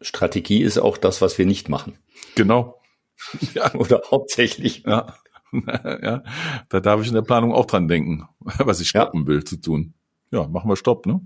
Strategie 0.01 0.63
ist 0.63 0.79
auch 0.79 0.99
das, 0.99 1.21
was 1.23 1.39
wir 1.39 1.47
nicht 1.47 1.69
machen. 1.69 1.99
Genau. 2.35 2.81
ja. 3.55 3.75
Oder 3.75 4.03
hauptsächlich. 4.11 4.85
Ja. 4.87 5.17
ja. 5.53 6.23
Da 6.69 6.81
darf 6.81 7.01
ich 7.01 7.09
in 7.09 7.15
der 7.15 7.23
Planung 7.23 7.53
auch 7.53 7.67
dran 7.67 7.89
denken, 7.89 8.29
was 8.41 8.81
ich 8.81 8.89
stoppen 8.89 9.23
ja. 9.23 9.27
will 9.27 9.45
zu 9.45 9.61
tun. 9.61 9.95
Ja, 10.31 10.47
machen 10.47 10.69
wir 10.69 10.77
Stopp, 10.77 11.07
ne? 11.07 11.21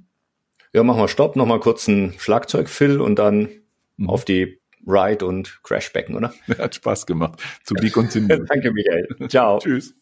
Ja, 0.72 0.82
machen 0.82 1.00
wir 1.00 1.08
Stopp, 1.08 1.36
nochmal 1.36 1.60
kurz 1.60 1.88
einen 1.88 2.18
Schlagzeugfill 2.18 3.00
und 3.00 3.18
dann 3.18 3.48
mhm. 3.96 4.08
auf 4.08 4.24
die 4.24 4.60
Ride 4.86 5.26
und 5.26 5.60
Crashbecken, 5.62 6.16
oder? 6.16 6.32
Hat 6.58 6.74
Spaß 6.74 7.06
gemacht. 7.06 7.40
Zu 7.64 7.74
be 7.74 7.90
continued. 7.90 8.48
Danke, 8.48 8.72
Michael. 8.72 9.28
Ciao. 9.28 9.58
Tschüss. 9.62 9.94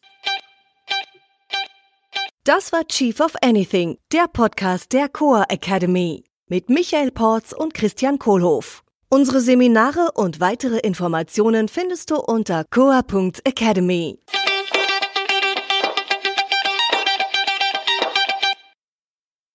Das 2.45 2.73
war 2.73 2.87
Chief 2.87 3.21
of 3.21 3.35
Anything, 3.43 3.99
der 4.13 4.27
Podcast 4.27 4.93
der 4.93 5.09
Coa 5.09 5.45
Academy 5.49 6.25
mit 6.49 6.71
Michael 6.71 7.11
Porz 7.11 7.53
und 7.53 7.75
Christian 7.75 8.19
Kohlhoff. 8.19 8.83
Unsere 9.11 9.41
Seminare 9.41 10.13
und 10.15 10.41
weitere 10.41 10.79
Informationen 10.79 11.69
findest 11.69 12.11
du 12.11 12.17
unter 12.17 12.65
coa.academy. 12.71 14.19